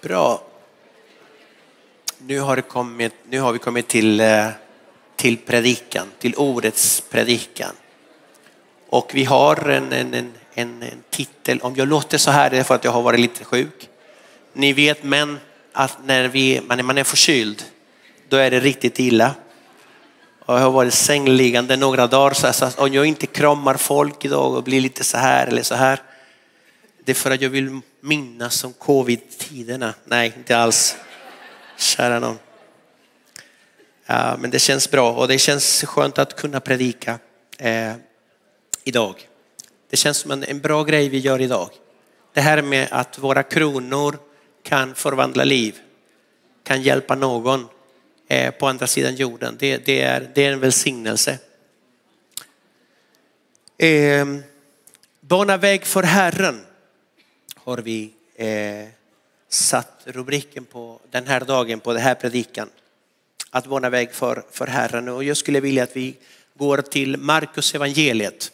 Bra. 0.00 0.42
Nu 2.18 2.40
har, 2.40 2.56
det 2.56 2.62
kommit, 2.62 3.14
nu 3.28 3.40
har 3.40 3.52
vi 3.52 3.58
kommit 3.58 3.88
till, 3.88 4.20
eh, 4.20 4.48
till 5.16 5.36
predikan, 5.36 6.06
till 6.18 6.34
ordets 6.34 7.02
predikan. 7.10 7.72
Och 8.88 9.10
vi 9.14 9.24
har 9.24 9.68
en, 9.68 9.92
en, 9.92 10.14
en, 10.14 10.32
en, 10.54 11.02
titel, 11.10 11.60
om 11.60 11.74
jag 11.76 11.88
låter 11.88 12.18
så 12.18 12.30
här 12.30 12.50
det 12.50 12.58
är 12.58 12.62
för 12.62 12.74
att 12.74 12.84
jag 12.84 12.92
har 12.92 13.02
varit 13.02 13.20
lite 13.20 13.44
sjuk. 13.44 13.88
Ni 14.52 14.72
vet 14.72 15.02
män, 15.02 15.38
att 15.72 15.98
när 16.04 16.28
vi, 16.28 16.60
man, 16.66 16.86
man 16.86 16.98
är 16.98 17.04
förkyld, 17.04 17.64
då 18.28 18.36
är 18.36 18.50
det 18.50 18.60
riktigt 18.60 18.98
illa. 18.98 19.34
Och 20.44 20.54
jag 20.54 20.60
har 20.60 20.70
varit 20.70 20.94
sängliggande 20.94 21.76
några 21.76 22.06
dagar 22.06 22.34
så, 22.34 22.52
så 22.52 22.82
om 22.82 22.92
jag 22.92 23.06
inte 23.06 23.26
kramar 23.26 23.74
folk 23.74 24.24
idag 24.24 24.54
och 24.54 24.62
blir 24.62 24.80
lite 24.80 25.04
så 25.04 25.18
här 25.18 25.46
eller 25.46 25.62
så 25.62 25.74
här. 25.74 26.02
Det 27.08 27.12
är 27.12 27.14
för 27.14 27.30
att 27.30 27.40
jag 27.40 27.50
vill 27.50 27.80
minnas 28.00 28.64
om 28.64 28.72
covid-tiderna. 28.72 29.94
Nej, 30.04 30.32
inte 30.36 30.56
alls. 30.56 30.96
Kära 31.76 32.18
någon. 32.18 32.38
Ja, 34.06 34.36
men 34.40 34.50
det 34.50 34.58
känns 34.58 34.90
bra 34.90 35.12
och 35.12 35.28
det 35.28 35.38
känns 35.38 35.84
skönt 35.84 36.18
att 36.18 36.36
kunna 36.36 36.60
predika 36.60 37.18
eh, 37.58 37.92
idag. 38.84 39.28
Det 39.90 39.96
känns 39.96 40.16
som 40.16 40.30
en, 40.30 40.44
en 40.44 40.60
bra 40.60 40.84
grej 40.84 41.08
vi 41.08 41.18
gör 41.18 41.40
idag. 41.40 41.70
Det 42.32 42.40
här 42.40 42.62
med 42.62 42.88
att 42.90 43.18
våra 43.18 43.42
kronor 43.42 44.18
kan 44.62 44.94
förvandla 44.94 45.44
liv, 45.44 45.78
kan 46.64 46.82
hjälpa 46.82 47.14
någon 47.14 47.68
eh, 48.28 48.50
på 48.50 48.66
andra 48.66 48.86
sidan 48.86 49.16
jorden. 49.16 49.56
Det, 49.58 49.76
det, 49.76 50.02
är, 50.02 50.30
det 50.34 50.44
är 50.44 50.52
en 50.52 50.60
välsignelse. 50.60 51.38
Eh, 53.78 54.26
Bana 55.20 55.56
väg 55.56 55.84
för 55.84 56.02
Herren 56.02 56.64
har 57.68 57.78
vi 57.78 58.10
eh, 58.34 58.88
satt 59.48 60.02
rubriken 60.04 60.64
på 60.64 61.00
den 61.10 61.26
här 61.26 61.40
dagen, 61.40 61.80
på 61.80 61.92
den 61.92 62.02
här 62.02 62.14
predikan. 62.14 62.70
Att 63.50 63.66
bana 63.66 63.90
väg 63.90 64.12
för, 64.12 64.44
för 64.50 64.66
Herren. 64.66 65.08
Och 65.08 65.24
jag 65.24 65.36
skulle 65.36 65.60
vilja 65.60 65.82
att 65.82 65.96
vi 65.96 66.16
går 66.54 66.78
till 66.78 67.16
Markus 67.16 67.74
evangeliet. 67.74 68.52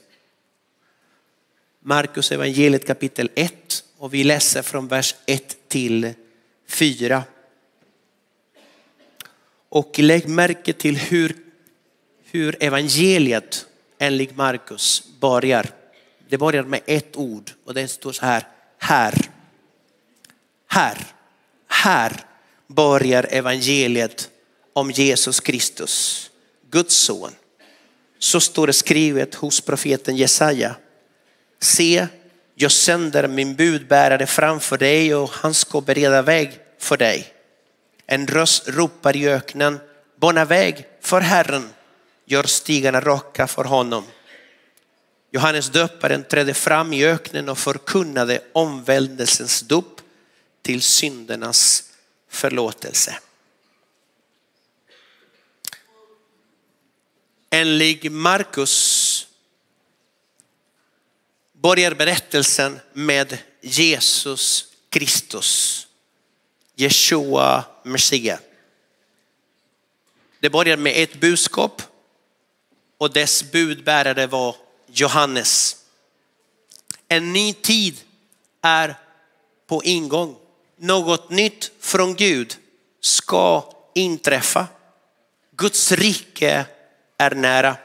Markus 1.81 2.33
evangeliet 2.33 2.87
kapitel 2.87 3.31
1 3.35 3.85
och 3.99 4.15
vi 4.15 4.25
läser 4.25 4.63
från 4.63 4.89
vers 4.89 5.15
1 5.27 5.57
till 5.69 6.13
4. 6.69 7.23
Och 9.69 9.99
lägg 9.99 10.29
märke 10.29 10.73
till 10.73 10.97
hur, 10.97 11.37
hur 12.25 12.57
evangeliet 12.61 13.67
enligt 13.99 14.37
Markus 14.37 15.03
börjar. 15.21 15.67
Det 16.29 16.39
börjar 16.39 16.63
med 16.63 16.81
ett 16.87 17.17
ord 17.17 17.51
och 17.65 17.75
det 17.75 17.89
står 17.89 18.13
så 18.13 18.27
här, 18.27 18.45
här. 18.85 19.15
Här, 20.69 20.99
här 21.69 22.13
börjar 22.67 23.27
evangeliet 23.31 24.31
om 24.73 24.91
Jesus 24.91 25.41
Kristus, 25.41 26.31
Guds 26.71 26.97
son. 26.97 27.31
Så 28.19 28.41
står 28.41 28.67
det 28.67 28.73
skrivet 28.73 29.35
hos 29.35 29.61
profeten 29.61 30.17
Jesaja. 30.17 30.77
Se, 31.61 32.07
jag 32.55 32.73
sänder 32.73 33.29
min 33.29 33.55
budbärare 33.55 34.27
framför 34.27 34.79
dig 34.79 35.15
och 35.15 35.31
han 35.31 35.55
ska 35.55 35.81
bereda 35.81 36.23
väg 36.23 36.59
för 36.79 36.97
dig. 36.97 37.27
En 38.07 38.27
röst 38.27 38.69
ropar 38.69 39.17
i 39.17 39.29
öknen, 39.29 39.81
bana 40.21 40.45
väg 40.45 40.87
för 41.01 41.21
Herren, 41.21 41.71
gör 42.27 42.43
stigarna 42.43 43.01
raka 43.01 43.47
för 43.47 43.65
honom. 43.65 44.05
Johannes 45.35 45.71
döparen 45.71 46.25
trädde 46.25 46.55
fram 46.55 46.93
i 46.93 47.05
öknen 47.05 47.49
och 47.49 47.59
förkunnade 47.59 48.41
omvändelsens 48.53 49.61
dop 49.61 50.01
till 50.63 50.83
syndernas 50.83 51.91
förlåtelse. 52.29 53.19
Enligt 57.51 58.13
Markus 58.13 59.27
börjar 61.53 61.95
berättelsen 61.95 62.81
med 62.93 63.39
Jesus 63.61 64.73
Kristus, 64.89 65.87
Jeshua 66.75 67.65
Messias. 67.85 68.41
Det 70.41 70.51
börjar 70.51 70.77
med 70.77 71.03
ett 71.03 71.21
budskap 71.21 71.83
och 72.99 73.13
dess 73.13 73.53
budbärare 73.53 74.27
var 74.27 74.64
Johannes. 74.95 75.77
En 77.09 77.33
ny 77.33 77.53
tid 77.53 78.01
är 78.63 78.97
på 79.67 79.85
ingång. 79.85 80.37
Något 80.79 81.31
nytt 81.31 81.71
från 81.81 82.15
Gud 82.15 82.57
ska 83.01 83.73
inträffa. 83.95 84.67
Guds 85.57 85.93
rike 85.93 86.67
är 87.19 87.31
nära. 87.31 87.77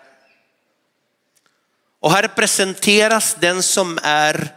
Och 2.00 2.12
här 2.12 2.28
presenteras 2.28 3.36
den 3.40 3.64
som 3.64 4.00
är, 4.04 4.56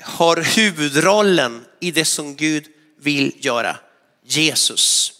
har 0.00 0.36
huvudrollen 0.56 1.64
i 1.80 1.90
det 1.90 2.04
som 2.04 2.36
Gud 2.36 2.66
vill 2.98 3.32
göra. 3.44 3.76
Jesus. 4.24 5.12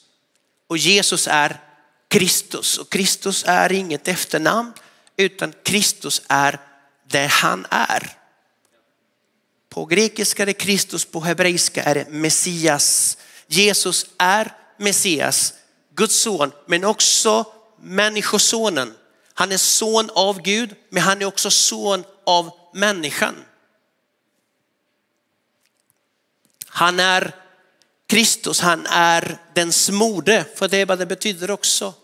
Och 0.66 0.78
Jesus 0.78 1.28
är 1.28 1.60
Kristus 2.08 2.78
och 2.78 2.90
Kristus 2.90 3.44
är 3.46 3.72
inget 3.72 4.08
efternamn 4.08 4.72
utan 5.16 5.52
Kristus 5.62 6.22
är 6.28 6.60
det 7.08 7.26
han 7.26 7.66
är. 7.70 8.12
På 9.68 9.84
grekiska 9.84 10.42
är 10.42 10.46
det 10.46 10.52
Kristus, 10.52 11.04
på 11.04 11.20
hebreiska 11.20 11.82
är 11.82 11.94
det 11.94 12.08
Messias. 12.08 13.18
Jesus 13.46 14.06
är 14.18 14.52
Messias, 14.78 15.54
Guds 15.94 16.16
son, 16.20 16.52
men 16.66 16.84
också 16.84 17.44
människosonen. 17.80 18.94
Han 19.34 19.52
är 19.52 19.56
son 19.56 20.10
av 20.14 20.42
Gud, 20.42 20.74
men 20.90 21.02
han 21.02 21.22
är 21.22 21.26
också 21.26 21.50
son 21.50 22.04
av 22.26 22.50
människan. 22.74 23.34
Han 26.66 27.00
är 27.00 27.34
Kristus, 28.06 28.60
han 28.60 28.86
är 28.86 29.38
den 29.54 29.72
smorde, 29.72 30.44
för 30.54 30.68
det 30.68 30.76
är 30.76 30.86
vad 30.86 30.98
det 30.98 31.06
betyder 31.06 31.50
också 31.50 31.94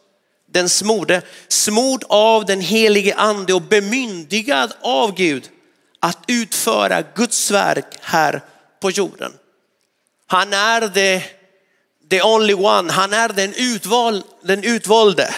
den 0.52 0.68
smorde, 0.68 1.22
smord 1.48 2.04
av 2.08 2.44
den 2.44 2.60
helige 2.60 3.14
ande 3.14 3.54
och 3.54 3.62
bemyndigad 3.62 4.72
av 4.82 5.14
Gud 5.14 5.50
att 6.00 6.18
utföra 6.26 7.02
Guds 7.14 7.50
verk 7.50 7.98
här 8.00 8.42
på 8.80 8.90
jorden. 8.90 9.32
Han 10.26 10.52
är 10.52 10.88
the, 10.88 11.22
the 12.10 12.22
only 12.22 12.54
one, 12.54 12.92
han 12.92 13.12
är 13.12 13.28
den, 13.28 13.54
utval, 13.56 14.22
den 14.42 14.64
utvalde. 14.64 15.34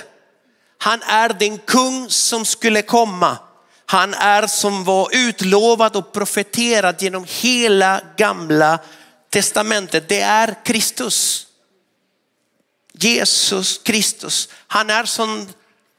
Han 0.78 1.02
är 1.02 1.28
den 1.28 1.58
kung 1.58 2.10
som 2.10 2.44
skulle 2.44 2.82
komma. 2.82 3.38
Han 3.86 4.14
är 4.14 4.46
som 4.46 4.84
var 4.84 5.08
utlovad 5.12 5.96
och 5.96 6.12
profeterad 6.12 7.02
genom 7.02 7.26
hela 7.28 8.00
gamla 8.16 8.78
testamentet. 9.30 10.08
Det 10.08 10.20
är 10.20 10.64
Kristus. 10.64 11.46
Jesus 12.98 13.78
Kristus. 13.78 14.48
Han 14.66 14.90
är 14.90 15.04
som 15.04 15.48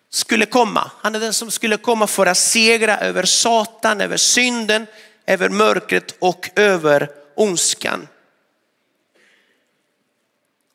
skulle 0.09 0.45
komma. 0.45 0.91
Han 0.97 1.15
är 1.15 1.19
den 1.19 1.33
som 1.33 1.51
skulle 1.51 1.77
komma 1.77 2.07
för 2.07 2.25
att 2.25 2.37
segra 2.37 2.97
över 2.97 3.25
Satan, 3.25 4.01
över 4.01 4.17
synden, 4.17 4.87
över 5.25 5.49
mörkret 5.49 6.15
och 6.19 6.49
över 6.55 7.09
ondskan. 7.35 8.07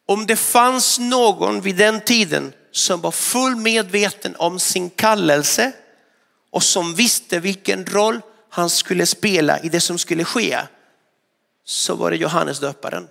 Om 0.06 0.26
det 0.26 0.36
fanns 0.36 0.98
någon 0.98 1.60
vid 1.60 1.76
den 1.76 2.00
tiden 2.00 2.52
som 2.72 3.00
var 3.00 3.10
full 3.10 3.56
medveten 3.56 4.36
om 4.36 4.58
sin 4.58 4.90
kallelse 4.90 5.72
och 6.50 6.62
som 6.62 6.94
visste 6.94 7.38
vilken 7.38 7.86
roll 7.86 8.20
han 8.50 8.70
skulle 8.70 9.06
spela 9.06 9.60
i 9.60 9.68
det 9.68 9.80
som 9.80 9.98
skulle 9.98 10.24
ske 10.24 10.58
så 11.64 11.94
var 11.94 12.10
det 12.10 12.16
Johannes 12.16 12.60
döparen. 12.60 13.08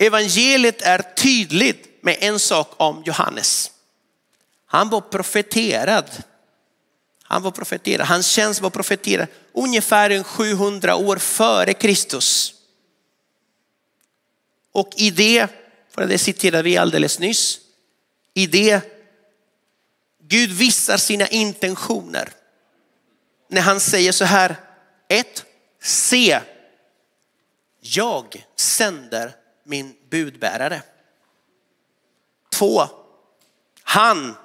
Evangeliet 0.00 0.82
är 0.82 1.02
tydligt 1.16 2.02
med 2.02 2.16
en 2.20 2.38
sak 2.38 2.74
om 2.76 3.02
Johannes. 3.06 3.70
Han 4.66 4.88
var 4.88 5.00
profeterad. 5.00 6.10
Han 7.22 7.42
var 7.42 7.50
profeterad. 7.50 8.06
Hans 8.06 8.26
tjänst 8.26 8.60
var 8.60 8.70
profeterad 8.70 9.28
ungefär 9.52 10.22
700 10.22 10.96
år 10.96 11.16
före 11.16 11.74
Kristus. 11.74 12.54
Och 14.72 14.92
i 14.96 15.10
det, 15.10 15.48
för 15.90 16.06
det 16.06 16.18
citerade 16.18 16.62
vi 16.62 16.76
alldeles 16.76 17.18
nyss, 17.18 17.58
i 18.34 18.46
det 18.46 18.80
Gud 20.22 20.50
visar 20.50 20.96
sina 20.96 21.28
intentioner. 21.28 22.28
När 23.48 23.60
han 23.60 23.80
säger 23.80 24.12
så 24.12 24.24
här, 24.24 24.56
ett, 25.08 25.44
se, 25.82 26.40
jag 27.80 28.46
sänder 28.56 29.39
min 29.64 29.96
budbärare. 30.10 30.82
Två, 32.52 32.88
han, 33.82 34.36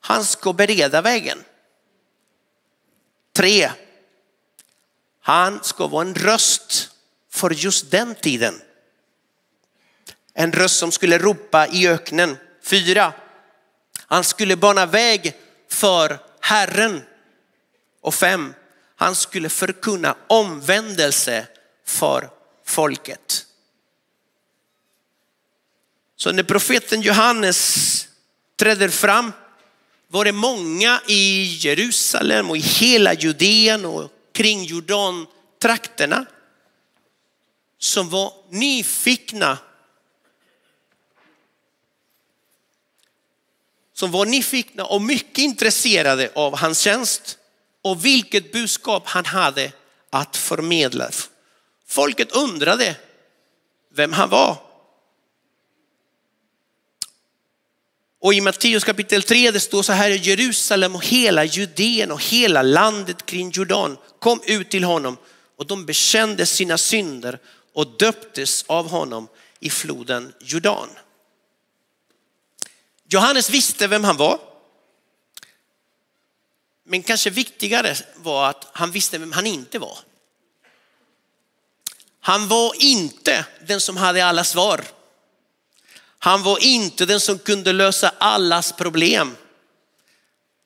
han 0.00 0.24
ska 0.24 0.52
bereda 0.52 1.02
vägen. 1.02 1.44
Tre, 3.32 3.70
Han 5.20 5.62
ska 5.62 5.86
vara 5.86 6.06
en 6.06 6.14
röst 6.14 6.90
för 7.30 7.50
just 7.50 7.90
den 7.90 8.14
tiden. 8.14 8.62
En 10.34 10.52
röst 10.52 10.78
som 10.78 10.92
skulle 10.92 11.18
ropa 11.18 11.66
i 11.66 11.88
öknen. 11.88 12.36
Fyra, 12.62 13.12
han 14.06 14.24
skulle 14.24 14.56
bana 14.56 14.86
väg 14.86 15.36
för 15.68 16.18
Herren. 16.40 17.02
Och 18.00 18.14
fem, 18.14 18.54
han 18.96 19.14
skulle 19.14 19.48
förkunna 19.48 20.16
omvändelse 20.26 21.46
för 21.84 22.30
folket. 22.64 23.46
Så 26.20 26.32
när 26.32 26.42
profeten 26.42 27.02
Johannes 27.02 28.08
träder 28.56 28.88
fram 28.88 29.32
var 30.08 30.24
det 30.24 30.32
många 30.32 31.00
i 31.06 31.44
Jerusalem 31.44 32.50
och 32.50 32.56
i 32.56 32.60
hela 32.60 33.14
Judeen 33.14 33.84
och 33.84 34.10
kring 34.32 34.64
Jordan-trakterna 34.64 36.26
som 37.78 38.08
var 38.08 38.32
nyfikna 38.50 39.58
som 43.92 44.10
var 44.10 44.26
nyfikna 44.26 44.84
och 44.84 45.02
mycket 45.02 45.38
intresserade 45.38 46.30
av 46.34 46.58
hans 46.58 46.80
tjänst 46.80 47.38
och 47.82 48.04
vilket 48.04 48.52
budskap 48.52 49.02
han 49.06 49.24
hade 49.24 49.72
att 50.10 50.36
förmedla. 50.36 51.10
Folket 51.86 52.32
undrade 52.32 52.96
vem 53.94 54.12
han 54.12 54.28
var. 54.28 54.69
Och 58.22 58.34
i 58.34 58.40
Matteus 58.40 58.84
kapitel 58.84 59.22
3 59.22 59.50
det 59.50 59.60
står 59.60 59.82
så 59.82 59.92
här, 59.92 60.10
Jerusalem 60.10 60.94
och 60.94 61.04
hela 61.04 61.44
Judeen 61.44 62.10
och 62.10 62.22
hela 62.22 62.62
landet 62.62 63.26
kring 63.26 63.50
Jordan 63.50 63.96
kom 64.18 64.40
ut 64.44 64.70
till 64.70 64.84
honom 64.84 65.16
och 65.56 65.66
de 65.66 65.86
bekände 65.86 66.46
sina 66.46 66.78
synder 66.78 67.38
och 67.72 67.86
döptes 67.98 68.64
av 68.66 68.88
honom 68.88 69.28
i 69.60 69.70
floden 69.70 70.32
Jordan. 70.40 70.88
Johannes 73.08 73.50
visste 73.50 73.86
vem 73.86 74.04
han 74.04 74.16
var. 74.16 74.38
Men 76.84 77.02
kanske 77.02 77.30
viktigare 77.30 77.96
var 78.16 78.50
att 78.50 78.66
han 78.72 78.90
visste 78.90 79.18
vem 79.18 79.32
han 79.32 79.46
inte 79.46 79.78
var. 79.78 79.98
Han 82.20 82.48
var 82.48 82.82
inte 82.82 83.46
den 83.66 83.80
som 83.80 83.96
hade 83.96 84.24
alla 84.24 84.44
svar. 84.44 84.84
Han 86.22 86.42
var 86.42 86.64
inte 86.64 87.06
den 87.06 87.20
som 87.20 87.38
kunde 87.38 87.72
lösa 87.72 88.12
allas 88.18 88.72
problem. 88.72 89.36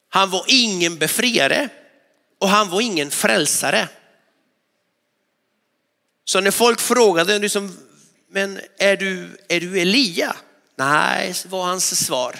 Han 0.08 0.30
var 0.30 0.44
ingen 0.48 0.98
befriare 0.98 1.68
och 2.38 2.48
han 2.48 2.68
var 2.68 2.80
ingen 2.80 3.10
frälsare. 3.10 3.88
Så 6.24 6.40
när 6.40 6.50
folk 6.50 6.80
frågade, 6.80 7.38
liksom, 7.38 7.78
men 8.30 8.60
är 8.78 8.96
du, 8.96 9.38
är 9.48 9.60
du 9.60 9.80
Elia? 9.80 10.36
Nej, 10.76 11.34
var 11.46 11.64
hans 11.64 12.06
svar. 12.06 12.36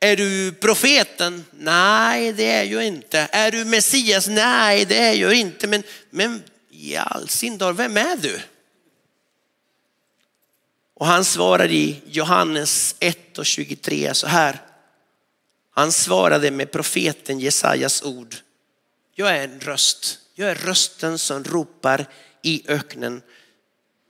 Är 0.00 0.16
du 0.16 0.52
profeten? 0.52 1.44
Nej, 1.50 2.32
det 2.32 2.50
är 2.50 2.64
jag 2.64 2.86
inte. 2.86 3.28
Är 3.32 3.50
du 3.50 3.64
Messias? 3.64 4.28
Nej, 4.28 4.84
det 4.84 4.98
är 4.98 5.14
jag 5.14 5.34
inte. 5.34 5.66
Men, 5.66 5.82
men 6.10 6.42
i 6.70 6.96
all 6.96 7.28
sin 7.28 7.58
dag, 7.58 7.72
vem 7.72 7.96
är 7.96 8.16
du? 8.16 8.40
Och 10.98 11.06
han 11.06 11.24
svarade 11.24 11.74
i 11.74 12.02
Johannes 12.06 12.96
1 12.98 13.38
och 13.38 13.46
23 13.46 14.14
så 14.14 14.26
här. 14.26 14.60
Han 15.70 15.92
svarade 15.92 16.50
med 16.50 16.72
profeten 16.72 17.40
Jesajas 17.40 18.02
ord. 18.02 18.36
Jag 19.14 19.36
är 19.36 19.44
en 19.44 19.60
röst. 19.60 20.18
Jag 20.34 20.50
är 20.50 20.54
rösten 20.54 21.18
som 21.18 21.44
ropar 21.44 22.06
i 22.42 22.62
öknen. 22.68 23.22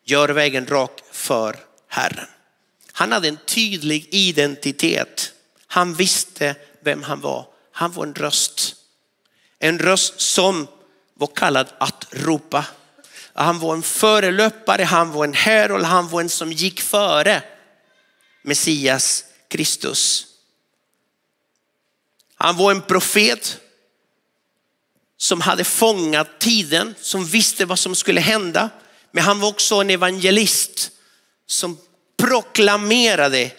Gör 0.04 0.28
vägen 0.28 0.66
rak 0.66 1.00
för 1.12 1.56
Herren. 1.88 2.28
Han 2.92 3.12
hade 3.12 3.28
en 3.28 3.38
tydlig 3.46 4.08
identitet. 4.10 5.32
Han 5.66 5.94
visste 5.94 6.54
vem 6.80 7.02
han 7.02 7.20
var. 7.20 7.46
Han 7.72 7.92
var 7.92 8.06
en 8.06 8.14
röst. 8.14 8.76
En 9.58 9.78
röst 9.78 10.20
som 10.20 10.66
var 11.14 11.30
kallad 11.34 11.66
att 11.78 12.06
ropa. 12.10 12.64
Han 13.38 13.58
var 13.58 13.74
en 13.74 13.82
förelöpare, 13.82 14.82
han 14.82 15.12
var 15.12 15.24
en 15.24 15.34
herold, 15.34 15.84
han 15.84 16.08
var 16.08 16.20
en 16.20 16.28
som 16.28 16.52
gick 16.52 16.80
före 16.80 17.42
Messias 18.42 19.24
Kristus. 19.48 20.26
Han 22.34 22.56
var 22.56 22.70
en 22.70 22.82
profet 22.82 23.60
som 25.16 25.40
hade 25.40 25.64
fångat 25.64 26.40
tiden, 26.40 26.94
som 27.00 27.24
visste 27.24 27.64
vad 27.64 27.78
som 27.78 27.94
skulle 27.94 28.20
hända. 28.20 28.70
Men 29.10 29.24
han 29.24 29.40
var 29.40 29.48
också 29.48 29.74
en 29.74 29.90
evangelist 29.90 30.90
som 31.46 31.78
proklamerade 32.16 33.52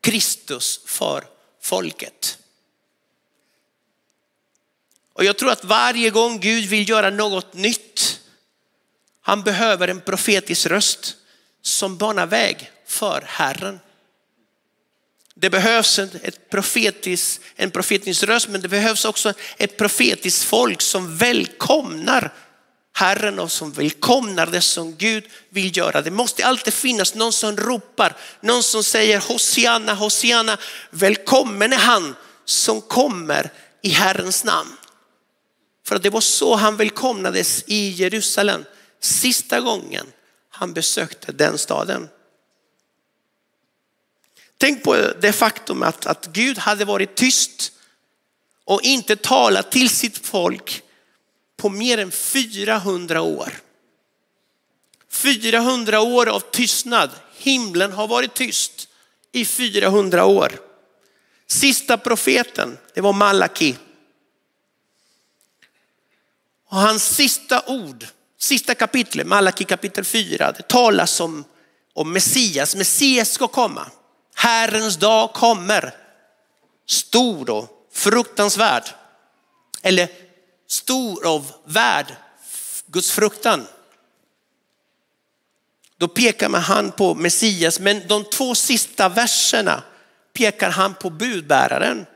Kristus 0.00 0.80
för 0.86 1.24
folket. 1.62 2.38
Och 5.12 5.24
jag 5.24 5.38
tror 5.38 5.50
att 5.50 5.64
varje 5.64 6.10
gång 6.10 6.40
Gud 6.40 6.64
vill 6.64 6.88
göra 6.88 7.10
något 7.10 7.54
nytt, 7.54 8.20
han 9.26 9.42
behöver 9.42 9.88
en 9.88 10.00
profetisk 10.00 10.66
röst 10.66 11.16
som 11.62 11.96
banar 11.96 12.26
väg 12.26 12.70
för 12.86 13.24
Herren. 13.26 13.80
Det 15.34 15.50
behövs 15.50 15.98
en, 15.98 16.10
ett 16.22 16.50
profetisk, 16.50 17.40
en 17.56 17.70
profetisk 17.70 18.22
röst 18.22 18.48
men 18.48 18.60
det 18.60 18.68
behövs 18.68 19.04
också 19.04 19.32
ett 19.56 19.76
profetiskt 19.76 20.44
folk 20.44 20.82
som 20.82 21.16
välkomnar 21.16 22.32
Herren 22.92 23.38
och 23.38 23.52
som 23.52 23.72
välkomnar 23.72 24.46
det 24.46 24.60
som 24.60 24.96
Gud 24.96 25.24
vill 25.48 25.76
göra. 25.76 26.02
Det 26.02 26.10
måste 26.10 26.46
alltid 26.46 26.74
finnas 26.74 27.14
någon 27.14 27.32
som 27.32 27.56
ropar, 27.56 28.16
någon 28.40 28.62
som 28.62 28.84
säger 28.84 29.20
Hosianna, 29.20 29.94
Hosianna, 29.94 30.58
välkommen 30.90 31.72
är 31.72 31.76
han 31.76 32.14
som 32.44 32.80
kommer 32.80 33.50
i 33.82 33.88
Herrens 33.88 34.44
namn. 34.44 34.76
För 35.86 35.96
att 35.96 36.02
det 36.02 36.10
var 36.10 36.20
så 36.20 36.54
han 36.54 36.76
välkomnades 36.76 37.64
i 37.66 37.88
Jerusalem 37.88 38.64
sista 39.04 39.60
gången 39.60 40.06
han 40.48 40.72
besökte 40.72 41.32
den 41.32 41.58
staden. 41.58 42.08
Tänk 44.58 44.82
på 44.82 44.96
det 45.20 45.32
faktum 45.32 45.82
att, 45.82 46.06
att 46.06 46.26
Gud 46.26 46.58
hade 46.58 46.84
varit 46.84 47.14
tyst 47.14 47.72
och 48.64 48.82
inte 48.82 49.16
talat 49.16 49.72
till 49.72 49.90
sitt 49.90 50.26
folk 50.26 50.82
på 51.56 51.68
mer 51.68 51.98
än 51.98 52.10
400 52.10 53.22
år. 53.22 53.52
400 55.08 56.00
år 56.00 56.28
av 56.28 56.40
tystnad. 56.40 57.10
Himlen 57.36 57.92
har 57.92 58.08
varit 58.08 58.34
tyst 58.34 58.88
i 59.32 59.44
400 59.44 60.24
år. 60.24 60.60
Sista 61.46 61.98
profeten, 61.98 62.78
det 62.94 63.00
var 63.00 63.12
Malaki. 63.12 63.76
Och 66.68 66.76
hans 66.76 67.16
sista 67.16 67.62
ord, 67.66 68.06
sista 68.38 68.74
kapitlet, 68.74 69.26
Malaki 69.26 69.64
kapitel 69.64 70.04
4, 70.04 70.52
det 70.52 70.68
talas 70.68 71.20
om, 71.20 71.44
om 71.94 72.12
Messias. 72.12 72.76
Messias 72.76 73.30
ska 73.30 73.48
komma. 73.48 73.86
Herrens 74.34 74.96
dag 74.96 75.32
kommer. 75.32 75.94
Stor 76.86 77.50
och 77.50 77.68
fruktansvärd. 77.92 78.84
Eller 79.82 80.08
stor 80.68 81.26
av 81.26 81.52
värd 81.64 82.16
Guds 82.86 83.10
fruktan. 83.10 83.66
Då 85.96 86.08
pekar 86.08 86.48
man 86.48 86.60
han 86.60 86.92
på 86.92 87.14
Messias, 87.14 87.80
men 87.80 88.06
de 88.08 88.24
två 88.24 88.54
sista 88.54 89.08
verserna 89.08 89.82
pekar 90.32 90.70
han 90.70 90.94
på 90.94 91.10
budbäraren. 91.10 92.06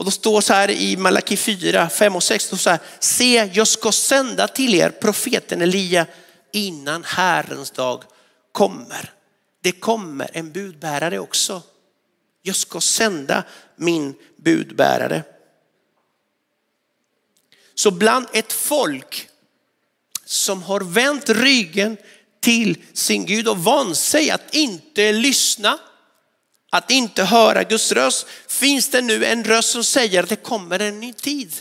Och 0.00 0.06
då 0.06 0.10
står 0.10 0.40
så 0.40 0.52
här 0.52 0.70
i 0.70 0.96
Malaki 0.96 1.36
4, 1.36 1.88
5 1.88 2.16
och 2.16 2.22
6, 2.22 2.44
så 2.44 2.70
här, 2.70 2.78
se 3.00 3.50
jag 3.52 3.68
ska 3.68 3.92
sända 3.92 4.48
till 4.48 4.74
er 4.74 4.90
profeten 4.90 5.62
Elia 5.62 6.06
innan 6.52 7.04
Herrens 7.04 7.70
dag 7.70 8.04
kommer. 8.52 9.12
Det 9.62 9.72
kommer 9.72 10.30
en 10.32 10.52
budbärare 10.52 11.18
också. 11.18 11.62
Jag 12.42 12.56
ska 12.56 12.80
sända 12.80 13.44
min 13.76 14.14
budbärare. 14.36 15.22
Så 17.74 17.90
bland 17.90 18.26
ett 18.32 18.52
folk 18.52 19.28
som 20.24 20.62
har 20.62 20.80
vänt 20.80 21.28
ryggen 21.28 21.96
till 22.40 22.82
sin 22.92 23.26
Gud 23.26 23.48
och 23.48 23.58
vant 23.58 23.96
sig 23.96 24.30
att 24.30 24.54
inte 24.54 25.12
lyssna, 25.12 25.78
att 26.70 26.90
inte 26.90 27.24
höra 27.24 27.64
Guds 27.64 27.92
röst, 27.92 28.26
finns 28.48 28.88
det 28.88 29.02
nu 29.02 29.24
en 29.24 29.44
röst 29.44 29.70
som 29.70 29.84
säger 29.84 30.22
att 30.22 30.28
det 30.28 30.36
kommer 30.36 30.78
en 30.78 31.00
ny 31.00 31.12
tid. 31.12 31.54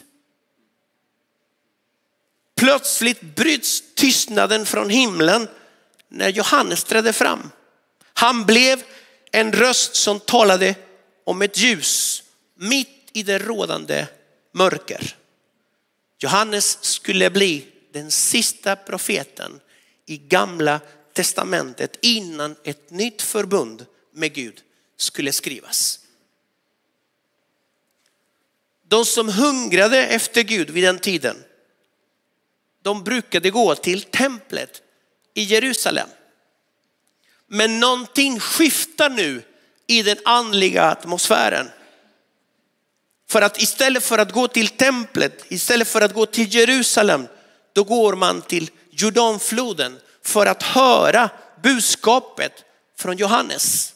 Plötsligt 2.55 3.21
bryts 3.21 3.83
tystnaden 3.95 4.65
från 4.65 4.89
himlen 4.89 5.47
när 6.09 6.29
Johannes 6.29 6.83
trädde 6.83 7.13
fram. 7.13 7.51
Han 8.13 8.45
blev 8.45 8.83
en 9.31 9.53
röst 9.53 9.95
som 9.95 10.19
talade 10.19 10.75
om 11.23 11.41
ett 11.41 11.57
ljus 11.57 12.23
mitt 12.55 13.09
i 13.13 13.23
det 13.23 13.39
rådande 13.39 14.07
mörker. 14.53 15.15
Johannes 16.19 16.83
skulle 16.83 17.29
bli 17.29 17.67
den 17.93 18.11
sista 18.11 18.75
profeten 18.75 19.59
i 20.05 20.17
gamla 20.17 20.79
testamentet 21.13 21.97
innan 22.01 22.55
ett 22.63 22.89
nytt 22.89 23.21
förbund 23.21 23.85
med 24.13 24.33
Gud 24.33 24.61
skulle 25.01 25.33
skrivas. 25.33 25.99
De 28.87 29.05
som 29.05 29.29
hungrade 29.29 30.07
efter 30.07 30.41
Gud 30.41 30.69
vid 30.69 30.83
den 30.83 30.99
tiden, 30.99 31.43
de 32.81 33.03
brukade 33.03 33.49
gå 33.49 33.75
till 33.75 34.01
templet 34.01 34.81
i 35.33 35.43
Jerusalem. 35.43 36.09
Men 37.47 37.79
någonting 37.79 38.39
skiftar 38.39 39.09
nu 39.09 39.43
i 39.87 40.03
den 40.03 40.17
andliga 40.25 40.83
atmosfären. 40.83 41.69
För 43.29 43.41
att 43.41 43.61
istället 43.61 44.03
för 44.03 44.17
att 44.17 44.31
gå 44.31 44.47
till 44.47 44.67
templet, 44.67 45.45
istället 45.47 45.87
för 45.87 46.01
att 46.01 46.13
gå 46.13 46.25
till 46.25 46.55
Jerusalem, 46.55 47.27
då 47.73 47.83
går 47.83 48.15
man 48.15 48.41
till 48.41 48.71
Jordanfloden 48.89 49.99
för 50.23 50.45
att 50.45 50.63
höra 50.63 51.29
budskapet 51.63 52.65
från 52.97 53.17
Johannes. 53.17 53.93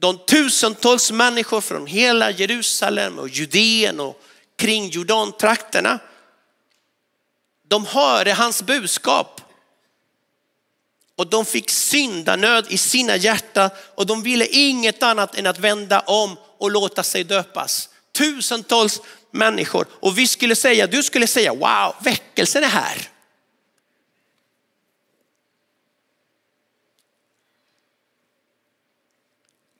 De 0.00 0.18
tusentals 0.18 1.10
människor 1.10 1.60
från 1.60 1.86
hela 1.86 2.30
Jerusalem 2.30 3.18
och 3.18 3.28
Judeen 3.28 4.00
och 4.00 4.22
kring 4.56 4.88
Jordantrakterna, 4.88 5.98
de 7.68 7.86
hörde 7.86 8.32
hans 8.32 8.62
budskap. 8.62 9.40
Och 11.16 11.26
de 11.26 11.44
fick 11.44 11.70
syndanöd 11.70 12.66
i 12.68 12.78
sina 12.78 13.16
hjärtan 13.16 13.70
och 13.94 14.06
de 14.06 14.22
ville 14.22 14.46
inget 14.46 15.02
annat 15.02 15.38
än 15.38 15.46
att 15.46 15.58
vända 15.58 16.00
om 16.00 16.36
och 16.58 16.70
låta 16.70 17.02
sig 17.02 17.24
döpas. 17.24 17.88
Tusentals 18.12 19.00
människor 19.30 19.86
och 19.90 20.18
vi 20.18 20.26
skulle 20.26 20.56
säga, 20.56 20.86
du 20.86 21.02
skulle 21.02 21.26
säga 21.26 21.54
wow, 21.54 21.94
väckelsen 22.00 22.64
är 22.64 22.68
här. 22.68 23.08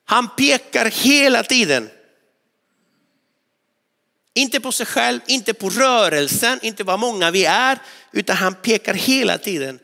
Han 0.05 0.29
pekar 0.37 0.91
hela 0.91 1.43
tiden. 1.43 1.91
Inte 4.35 4.61
på 4.61 4.73
sig 4.73 4.87
själv, 4.87 5.21
inte 5.27 5.55
på 5.55 5.71
rörelsen, 5.71 6.59
inte 6.63 6.85
vad 6.85 7.01
många 7.01 7.31
vi 7.31 7.45
är, 7.45 7.79
utan 8.13 8.37
han 8.37 8.55
pekar 8.55 8.95
hela 8.95 9.39
tiden 9.39 9.79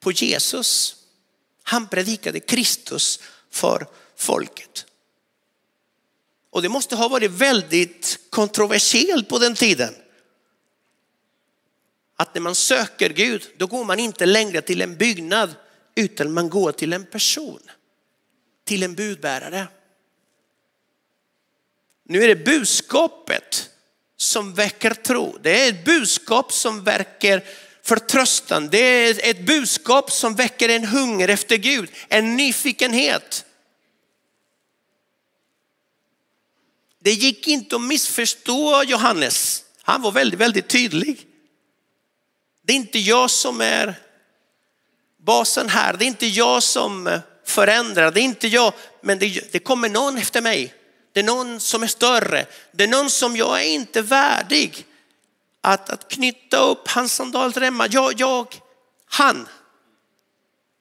på 0.00 0.12
Jesus. 0.12 0.96
Han 1.62 1.88
predikade 1.88 2.40
Kristus 2.40 3.20
för 3.50 3.86
folket. 4.16 4.86
Och 6.50 6.62
det 6.62 6.68
måste 6.68 6.96
ha 6.96 7.08
varit 7.08 7.30
väldigt 7.30 8.18
kontroversiellt 8.30 9.28
på 9.28 9.38
den 9.38 9.54
tiden. 9.54 9.94
Att 12.16 12.34
när 12.34 12.40
man 12.40 12.54
söker 12.54 13.10
Gud, 13.10 13.42
då 13.56 13.66
går 13.66 13.84
man 13.84 14.00
inte 14.00 14.26
längre 14.26 14.60
till 14.60 14.82
en 14.82 14.96
byggnad, 14.96 15.54
utan 15.94 16.32
man 16.32 16.48
går 16.48 16.72
till 16.72 16.92
en 16.92 17.06
person 17.06 17.60
till 18.64 18.82
en 18.82 18.94
budbärare. 18.94 19.68
Nu 22.04 22.22
är 22.22 22.28
det 22.28 22.44
budskapet 22.44 23.70
som 24.16 24.54
väcker 24.54 24.94
tro. 24.94 25.38
Det 25.42 25.64
är 25.64 25.68
ett 25.68 25.84
budskap 25.84 26.52
som 26.52 26.84
väcker 26.84 27.44
förtröstan. 27.82 28.68
Det 28.68 28.78
är 28.78 29.30
ett 29.30 29.46
budskap 29.46 30.12
som 30.12 30.34
väcker 30.34 30.68
en 30.68 30.84
hunger 30.84 31.28
efter 31.28 31.56
Gud, 31.56 31.90
en 32.08 32.36
nyfikenhet. 32.36 33.44
Det 36.98 37.12
gick 37.12 37.48
inte 37.48 37.76
att 37.76 37.82
missförstå 37.82 38.82
Johannes. 38.86 39.64
Han 39.82 40.02
var 40.02 40.12
väldigt, 40.12 40.40
väldigt 40.40 40.68
tydlig. 40.68 41.26
Det 42.62 42.72
är 42.72 42.76
inte 42.76 42.98
jag 42.98 43.30
som 43.30 43.60
är 43.60 43.94
basen 45.18 45.68
här. 45.68 45.96
Det 45.96 46.04
är 46.04 46.06
inte 46.06 46.26
jag 46.26 46.62
som 46.62 47.06
eh, 47.06 47.20
förändra. 47.44 48.10
Det 48.10 48.20
är 48.20 48.24
inte 48.24 48.48
jag, 48.48 48.72
men 49.00 49.18
det, 49.18 49.52
det 49.52 49.58
kommer 49.58 49.88
någon 49.88 50.18
efter 50.18 50.42
mig. 50.42 50.74
Det 51.12 51.20
är 51.20 51.24
någon 51.24 51.60
som 51.60 51.82
är 51.82 51.86
större. 51.86 52.46
Det 52.72 52.84
är 52.84 52.88
någon 52.88 53.10
som 53.10 53.36
jag 53.36 53.62
är 53.62 53.66
inte 53.66 54.02
värdig 54.02 54.86
att, 55.60 55.90
att 55.90 56.08
knyta 56.08 56.56
upp 56.56 56.88
hans 56.88 57.12
sandalremmar. 57.12 57.88
Jag, 57.90 58.20
jag, 58.20 58.54
han, 59.04 59.48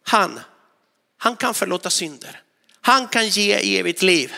han, 0.03 0.39
han 1.17 1.35
kan 1.35 1.53
förlåta 1.53 1.89
synder. 1.89 2.41
Han 2.81 3.07
kan 3.07 3.29
ge 3.29 3.79
evigt 3.79 4.01
liv. 4.01 4.33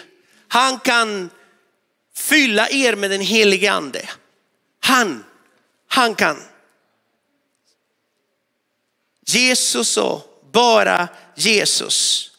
Han 0.48 0.80
kan 0.80 1.30
fylla 2.16 2.70
er 2.70 2.96
med 2.96 3.12
den 3.12 3.22
helige 3.22 3.72
ande. 3.72 4.10
Han, 4.80 5.24
han 5.88 6.16
kan. 6.16 6.42
Jesus 9.26 9.98
och 9.98 10.35
bara 10.56 11.08
Jesus. 11.36 12.32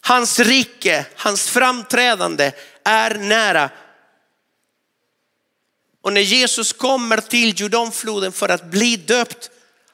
Hans 0.00 0.38
rike, 0.40 1.06
hans 1.16 1.50
framträdande 1.50 2.52
är 2.84 3.14
nära. 3.14 3.70
Och 6.00 6.12
när 6.12 6.20
Jesus 6.20 6.72
kommer 6.72 7.16
till 7.16 7.60
Jordanfloden 7.60 8.32
för 8.32 8.48
att 8.48 8.64
bli 8.64 8.96
döpt, 8.96 9.50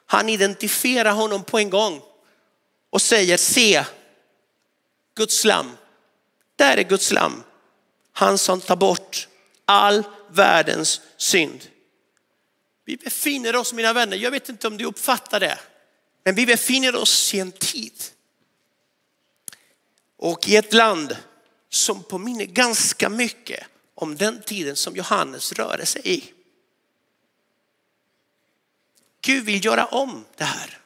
han 0.06 0.28
identifierar 0.28 1.12
honom 1.12 1.44
på 1.44 1.58
en 1.58 1.70
gång 1.70 2.02
och 2.90 3.02
säger 3.02 3.36
se 3.36 3.84
Guds 5.16 5.44
lam. 5.44 5.76
Där 6.56 6.76
är 6.76 6.82
Guds 6.82 7.12
lam. 7.12 7.42
Han 8.12 8.38
som 8.38 8.60
tar 8.60 8.76
bort 8.76 9.28
all 9.64 10.04
världens 10.30 11.00
synd. 11.16 11.66
Vi 12.84 12.96
befinner 12.96 13.56
oss 13.56 13.72
mina 13.72 13.92
vänner, 13.92 14.16
jag 14.16 14.30
vet 14.30 14.48
inte 14.48 14.66
om 14.66 14.76
du 14.76 14.84
uppfattar 14.84 15.40
det. 15.40 15.58
Men 16.28 16.34
vi 16.34 16.46
befinner 16.46 16.96
oss 16.96 17.34
i 17.34 17.40
en 17.40 17.52
tid 17.52 18.04
och 20.16 20.48
i 20.48 20.56
ett 20.56 20.72
land 20.72 21.16
som 21.68 22.02
påminner 22.02 22.44
ganska 22.44 23.08
mycket 23.08 23.66
om 23.94 24.16
den 24.16 24.42
tiden 24.42 24.76
som 24.76 24.96
Johannes 24.96 25.52
rörde 25.52 25.86
sig 25.86 26.02
i. 26.04 26.32
Gud 29.20 29.44
vill 29.44 29.64
göra 29.64 29.86
om 29.86 30.24
det 30.36 30.44
här. 30.44 30.78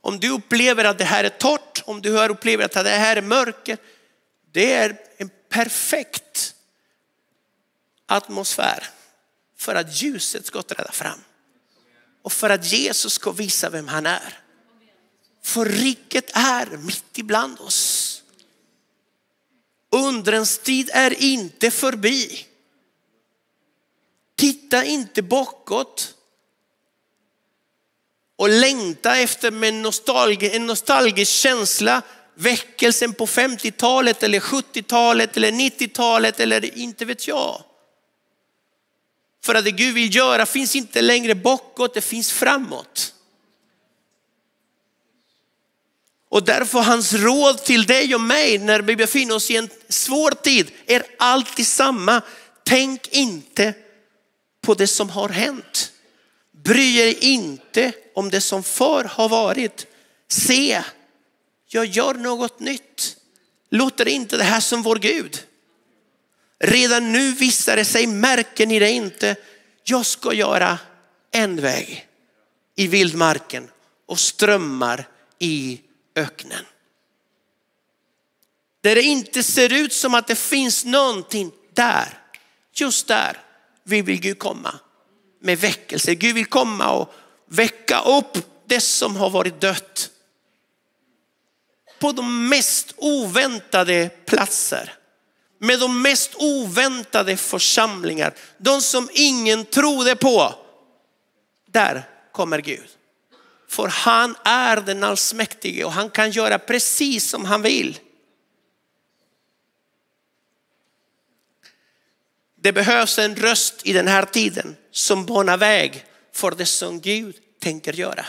Om 0.00 0.20
du 0.20 0.30
upplever 0.30 0.84
att 0.84 0.98
det 0.98 1.04
här 1.04 1.24
är 1.24 1.28
torrt, 1.28 1.82
om 1.86 2.02
du 2.02 2.28
upplever 2.28 2.64
att 2.64 2.72
det 2.72 2.90
här 2.90 3.16
är 3.16 3.22
mörker, 3.22 3.78
det 4.52 4.72
är 4.72 5.00
en 5.16 5.30
perfekt 5.48 6.54
atmosfär 8.06 8.86
för 9.56 9.74
att 9.74 10.02
ljuset 10.02 10.46
ska 10.46 10.62
träda 10.62 10.92
fram 10.92 11.20
och 12.22 12.32
för 12.32 12.50
att 12.50 12.72
Jesus 12.72 13.12
ska 13.12 13.32
visa 13.32 13.70
vem 13.70 13.88
han 13.88 14.06
är. 14.06 14.38
För 15.42 15.66
riket 15.66 16.30
är 16.34 16.66
mitt 16.76 17.18
ibland 17.18 17.60
oss. 17.60 18.22
Undrens 19.92 20.58
tid 20.58 20.90
är 20.92 21.22
inte 21.22 21.70
förbi. 21.70 22.46
Titta 24.36 24.84
inte 24.84 25.22
bakåt 25.22 26.14
och 28.36 28.48
längta 28.48 29.16
efter 29.16 29.50
med 29.50 29.74
nostalgi, 29.74 30.56
en 30.56 30.66
nostalgisk 30.66 31.32
känsla 31.32 32.02
väckelsen 32.34 33.14
på 33.14 33.26
50-talet 33.26 34.22
eller 34.22 34.40
70-talet 34.40 35.36
eller 35.36 35.52
90-talet 35.52 36.40
eller 36.40 36.78
inte 36.78 37.04
vet 37.04 37.28
jag. 37.28 37.62
För 39.44 39.54
att 39.54 39.64
det 39.64 39.70
Gud 39.70 39.94
vill 39.94 40.14
göra 40.14 40.46
finns 40.46 40.76
inte 40.76 41.02
längre 41.02 41.34
bakåt, 41.34 41.94
det 41.94 42.00
finns 42.00 42.32
framåt. 42.32 43.14
Och 46.28 46.44
därför 46.44 46.80
hans 46.80 47.12
råd 47.12 47.64
till 47.64 47.86
dig 47.86 48.14
och 48.14 48.20
mig 48.20 48.58
när 48.58 48.80
vi 48.80 48.96
befinner 48.96 49.34
oss 49.34 49.50
i 49.50 49.56
en 49.56 49.68
svår 49.88 50.30
tid 50.30 50.70
är 50.86 51.02
alltid 51.18 51.66
samma. 51.66 52.22
Tänk 52.64 53.08
inte 53.08 53.74
på 54.60 54.74
det 54.74 54.86
som 54.86 55.10
har 55.10 55.28
hänt. 55.28 55.92
Bry 56.64 56.96
er 56.96 57.24
inte 57.24 57.92
om 58.14 58.30
det 58.30 58.40
som 58.40 58.62
förr 58.62 59.04
har 59.04 59.28
varit. 59.28 59.86
Se, 60.28 60.82
jag 61.68 61.86
gör 61.86 62.14
något 62.14 62.60
nytt. 62.60 63.16
Låter 63.70 64.08
inte 64.08 64.36
det 64.36 64.44
här 64.44 64.60
som 64.60 64.82
vår 64.82 64.96
Gud. 64.96 65.42
Redan 66.60 67.12
nu 67.12 67.32
visar 67.32 67.76
det 67.76 67.84
sig, 67.84 68.06
märker 68.06 68.66
ni 68.66 68.78
det 68.78 68.90
inte? 68.90 69.36
Jag 69.84 70.06
ska 70.06 70.32
göra 70.32 70.78
en 71.30 71.60
väg 71.60 72.08
i 72.76 72.86
vildmarken 72.86 73.70
och 74.06 74.20
strömmar 74.20 75.08
i 75.38 75.80
öknen. 76.14 76.64
Där 78.80 78.94
det 78.94 79.02
inte 79.02 79.42
ser 79.42 79.72
ut 79.72 79.92
som 79.92 80.14
att 80.14 80.26
det 80.26 80.36
finns 80.36 80.84
någonting 80.84 81.52
där. 81.74 82.18
Just 82.72 83.06
där 83.06 83.38
vill 83.84 84.20
Gud 84.20 84.38
komma 84.38 84.78
med 85.40 85.58
väckelse. 85.58 86.14
Gud 86.14 86.34
vill 86.34 86.46
komma 86.46 86.90
och 86.90 87.14
väcka 87.48 88.00
upp 88.00 88.38
det 88.66 88.80
som 88.80 89.16
har 89.16 89.30
varit 89.30 89.60
dött. 89.60 90.10
På 91.98 92.12
de 92.12 92.48
mest 92.48 92.94
oväntade 92.96 94.08
platser 94.26 94.99
med 95.62 95.80
de 95.80 96.02
mest 96.02 96.34
oväntade 96.34 97.36
församlingar. 97.36 98.34
De 98.58 98.80
som 98.80 99.08
ingen 99.14 99.64
trodde 99.64 100.16
på. 100.16 100.54
där 101.66 102.08
kommer 102.32 102.60
Gud. 102.60 102.88
För 103.68 103.88
han 103.88 104.36
är 104.44 104.76
den 104.76 105.04
allsmäktige 105.04 105.84
och 105.84 105.92
han 105.92 106.10
kan 106.10 106.30
göra 106.30 106.58
precis 106.58 107.30
som 107.30 107.44
han 107.44 107.62
vill. 107.62 107.98
Det 112.62 112.72
behövs 112.72 113.18
en 113.18 113.36
röst 113.36 113.86
i 113.86 113.92
den 113.92 114.08
här 114.08 114.24
tiden 114.24 114.76
som 114.90 115.26
banar 115.26 115.56
väg 115.56 116.04
för 116.32 116.50
det 116.50 116.66
som 116.66 117.00
Gud 117.00 117.36
tänker 117.58 117.92
göra. 117.92 118.26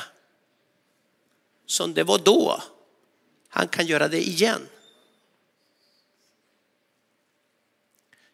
Som 1.65 1.93
det 1.93 2.03
var 2.03 2.17
då, 2.17 2.63
han 3.49 3.67
kan 3.67 3.87
göra 3.87 4.07
det 4.07 4.27
igen. 4.27 4.67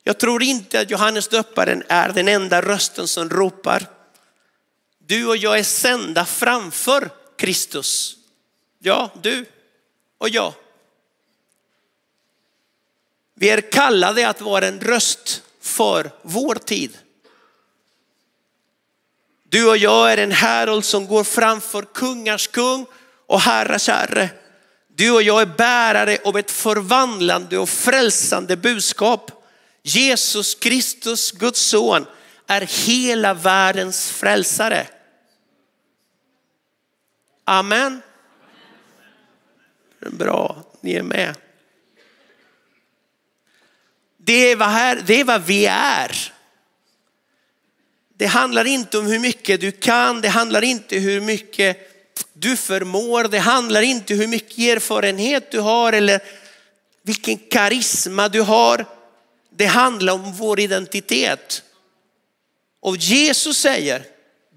Jag 0.07 0.17
tror 0.17 0.43
inte 0.43 0.79
att 0.79 0.89
Johannes 0.89 1.27
döparen 1.27 1.83
är 1.89 2.09
den 2.09 2.27
enda 2.27 2.61
rösten 2.61 3.07
som 3.07 3.29
ropar. 3.29 3.85
Du 4.99 5.27
och 5.27 5.37
jag 5.37 5.59
är 5.59 5.63
sända 5.63 6.25
framför 6.25 7.09
Kristus. 7.37 8.17
Ja, 8.79 9.09
du 9.21 9.45
och 10.17 10.29
jag. 10.29 10.53
Vi 13.33 13.49
är 13.49 13.71
kallade 13.71 14.29
att 14.29 14.41
vara 14.41 14.67
en 14.67 14.79
röst 14.79 15.41
för 15.61 16.11
vår 16.21 16.55
tid. 16.55 16.97
Du 19.49 19.69
och 19.69 19.77
jag 19.77 20.11
är 20.11 20.17
en 20.17 20.31
härold 20.31 20.85
som 20.85 21.07
går 21.07 21.23
framför 21.23 21.81
kungars 21.81 22.47
kung 22.47 22.85
och 23.25 23.41
herrars 23.41 23.87
herre. 23.87 24.29
Du 24.87 25.11
och 25.11 25.23
jag 25.23 25.41
är 25.41 25.45
bärare 25.57 26.17
av 26.25 26.37
ett 26.37 26.51
förvandlande 26.51 27.57
och 27.57 27.69
frälsande 27.69 28.57
budskap. 28.57 29.36
Jesus 29.87 30.55
Kristus, 30.55 31.31
Guds 31.31 31.61
son, 31.61 32.05
är 32.47 32.61
hela 32.61 33.33
världens 33.33 34.11
frälsare. 34.11 34.87
Amen. 37.43 38.01
Bra, 39.99 40.63
ni 40.81 40.93
är 40.93 41.03
med. 41.03 41.35
Det 44.17 44.51
är 44.51 44.55
vad, 44.55 44.69
här, 44.69 45.03
det 45.05 45.19
är 45.19 45.23
vad 45.23 45.45
vi 45.45 45.65
är. 45.65 46.33
Det 48.17 48.25
handlar 48.25 48.65
inte 48.65 48.97
om 48.97 49.05
hur 49.05 49.19
mycket 49.19 49.61
du 49.61 49.71
kan, 49.71 50.21
det 50.21 50.29
handlar 50.29 50.63
inte 50.63 50.97
hur 50.97 51.21
mycket 51.21 51.77
du 52.33 52.57
förmår, 52.57 53.23
det 53.23 53.39
handlar 53.39 53.81
inte 53.81 54.13
hur 54.13 54.27
mycket 54.27 54.57
erfarenhet 54.57 55.51
du 55.51 55.59
har 55.59 55.93
eller 55.93 56.21
vilken 57.01 57.37
karisma 57.37 58.29
du 58.29 58.41
har. 58.41 58.96
Det 59.57 59.65
handlar 59.65 60.13
om 60.13 60.33
vår 60.33 60.59
identitet. 60.59 61.63
Och 62.79 62.97
Jesus 62.97 63.57
säger, 63.57 64.05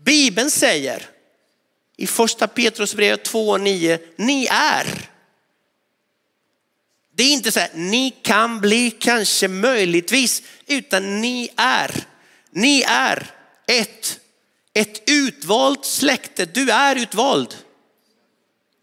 Bibeln 0.05 0.51
säger 0.51 1.07
i 1.97 2.07
första 2.07 2.49
Petrusbrevet 2.49 3.31
2.9, 3.33 3.99
ni 4.17 4.47
är. 4.51 5.11
Det 7.15 7.23
är 7.23 7.33
inte 7.33 7.53
så 7.53 7.61
här, 7.61 7.71
ni 7.75 8.11
kan 8.23 8.61
bli 8.61 8.91
kanske 8.91 9.49
möjligtvis, 9.49 10.43
utan 10.67 11.21
ni 11.21 11.49
är. 11.57 12.05
Ni 12.51 12.83
är 12.83 13.31
ett, 13.67 14.21
ett 14.75 15.11
utvalt 15.11 15.85
släkte. 15.85 16.45
Du 16.45 16.71
är 16.71 16.97
utvald. 16.97 17.55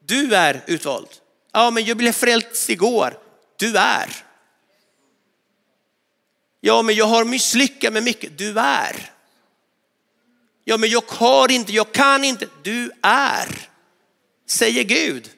Du 0.05 0.35
är 0.35 0.63
utvald. 0.67 1.07
Ja, 1.53 1.71
men 1.71 1.85
jag 1.85 1.97
blev 1.97 2.11
frälst 2.11 2.69
igår. 2.69 3.19
Du 3.57 3.77
är. 3.77 4.26
Ja, 6.61 6.81
men 6.81 6.95
jag 6.95 7.05
har 7.05 7.25
misslyckats 7.25 7.93
med 7.93 8.03
mycket. 8.03 8.37
Du 8.37 8.59
är. 8.59 9.11
Ja, 10.63 10.77
men 10.77 10.89
jag 10.89 11.03
har 11.07 11.51
inte, 11.51 11.71
jag 11.71 11.91
kan 11.91 12.23
inte. 12.23 12.47
Du 12.63 12.91
är, 13.01 13.69
säger 14.47 14.83
Gud. 14.83 15.29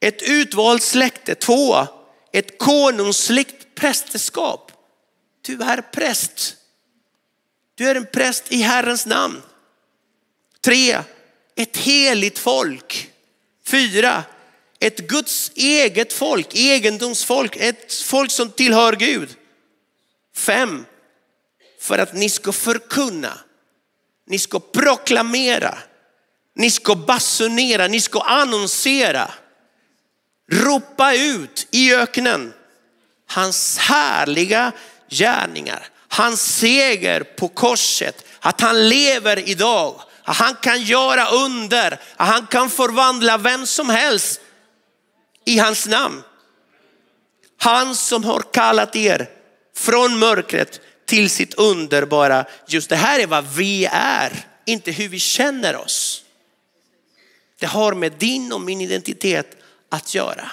Ett 0.00 0.22
utvalt 0.22 0.82
släkte. 0.82 1.34
Två, 1.34 1.86
ett 2.32 2.58
konungsligt 2.58 3.74
prästerskap. 3.74 4.72
Du 5.42 5.62
är 5.62 5.80
präst. 5.80 6.56
Du 7.74 7.88
är 7.88 7.94
en 7.94 8.06
präst 8.06 8.52
i 8.52 8.62
Herrens 8.62 9.06
namn. 9.06 9.42
Tre, 10.60 10.98
ett 11.54 11.76
heligt 11.76 12.38
folk. 12.38 13.10
Fyra, 13.64 14.24
ett 14.82 14.98
Guds 14.98 15.52
eget 15.54 16.12
folk, 16.12 16.54
egendomsfolk, 16.54 17.56
ett 17.56 17.94
folk 17.94 18.30
som 18.30 18.50
tillhör 18.50 18.92
Gud. 18.92 19.28
Fem, 20.36 20.84
för 21.80 21.98
att 21.98 22.14
ni 22.14 22.28
ska 22.28 22.52
förkunna, 22.52 23.38
ni 24.26 24.38
ska 24.38 24.60
proklamera, 24.60 25.78
ni 26.54 26.70
ska 26.70 26.94
basunera, 26.94 27.88
ni 27.88 28.00
ska 28.00 28.20
annonsera, 28.20 29.30
ropa 30.52 31.14
ut 31.14 31.66
i 31.70 31.94
öknen 31.94 32.52
hans 33.26 33.78
härliga 33.78 34.72
gärningar, 35.08 35.88
hans 36.08 36.56
seger 36.58 37.22
på 37.22 37.48
korset, 37.48 38.24
att 38.40 38.60
han 38.60 38.88
lever 38.88 39.48
idag, 39.48 40.00
att 40.24 40.36
han 40.36 40.54
kan 40.54 40.82
göra 40.82 41.28
under, 41.28 41.92
att 42.16 42.28
han 42.28 42.46
kan 42.46 42.70
förvandla 42.70 43.38
vem 43.38 43.66
som 43.66 43.90
helst 43.90 44.41
i 45.44 45.58
hans 45.58 45.86
namn. 45.86 46.22
Han 47.56 47.96
som 47.96 48.24
har 48.24 48.40
kallat 48.52 48.96
er 48.96 49.30
från 49.76 50.18
mörkret 50.18 50.80
till 51.04 51.30
sitt 51.30 51.54
underbara 51.54 52.44
Just 52.68 52.88
Det 52.88 52.96
här 52.96 53.18
är 53.18 53.26
vad 53.26 53.54
vi 53.54 53.84
är, 53.92 54.46
inte 54.64 54.92
hur 54.92 55.08
vi 55.08 55.18
känner 55.18 55.76
oss. 55.76 56.24
Det 57.58 57.66
har 57.66 57.94
med 57.94 58.12
din 58.12 58.52
och 58.52 58.60
min 58.60 58.80
identitet 58.80 59.56
att 59.88 60.14
göra. 60.14 60.50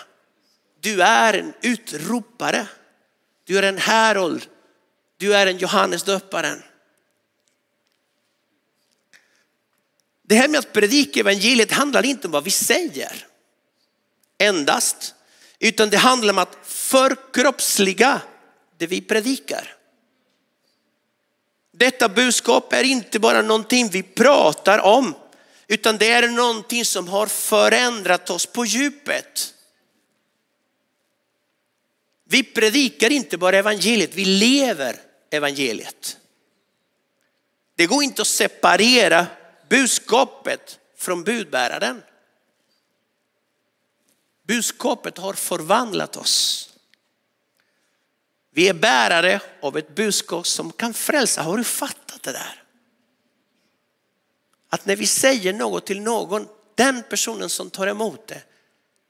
Du 0.80 1.02
är 1.02 1.34
en 1.34 1.54
utropare. 1.62 2.68
Du 3.44 3.58
är 3.58 3.64
en 3.64 3.78
härold. 3.78 4.46
Du 5.18 5.36
är 5.36 5.48
en 5.48 5.58
Johannes 5.58 6.04
döparen. 6.04 6.64
Det 10.24 10.36
här 10.36 10.48
med 10.48 10.60
att 10.60 10.74
predika 10.74 11.20
evangeliet 11.20 11.72
handlar 11.72 12.06
inte 12.06 12.28
om 12.28 12.32
vad 12.32 12.44
vi 12.44 12.52
säger 12.52 13.29
endast, 14.40 15.16
utan 15.60 15.90
det 15.90 15.98
handlar 15.98 16.34
om 16.34 16.38
att 16.38 16.58
förkroppsliga 16.64 18.22
det 18.78 18.88
vi 18.88 19.02
predikar. 19.02 19.76
Detta 21.72 22.10
budskap 22.10 22.74
är 22.74 22.84
inte 22.84 23.20
bara 23.20 23.42
någonting 23.42 23.90
vi 23.90 24.04
pratar 24.04 24.80
om, 24.80 25.16
utan 25.68 25.98
det 25.98 26.12
är 26.12 26.28
någonting 26.28 26.86
som 26.86 27.08
har 27.08 27.28
förändrat 27.28 28.30
oss 28.30 28.46
på 28.46 28.66
djupet. 28.66 29.54
Vi 32.32 32.44
predikar 32.44 33.12
inte 33.12 33.38
bara 33.38 33.58
evangeliet, 33.58 34.16
vi 34.16 34.26
lever 34.26 34.96
evangeliet. 35.30 36.18
Det 37.76 37.86
går 37.86 38.04
inte 38.04 38.22
att 38.22 38.28
separera 38.28 39.28
budskapet 39.70 40.80
från 40.98 41.24
budbäraren. 41.24 42.02
Budskapet 44.50 45.18
har 45.18 45.34
förvandlat 45.34 46.18
oss. 46.18 46.70
Vi 48.52 48.68
är 48.68 48.74
bärare 48.74 49.42
av 49.62 49.78
ett 49.78 49.96
budskap 49.96 50.48
som 50.48 50.72
kan 50.72 50.94
frälsa. 50.94 51.42
Har 51.42 51.58
du 51.58 51.64
fattat 51.64 52.24
det 52.24 52.32
där? 52.32 52.64
Att 54.70 54.86
när 54.86 54.96
vi 54.96 55.08
säger 55.08 55.54
något 55.54 55.86
till 55.86 56.02
någon, 56.02 56.48
den 56.76 57.04
personen 57.10 57.50
som 57.50 57.70
tar 57.70 57.88
emot 57.88 58.28
det 58.28 58.44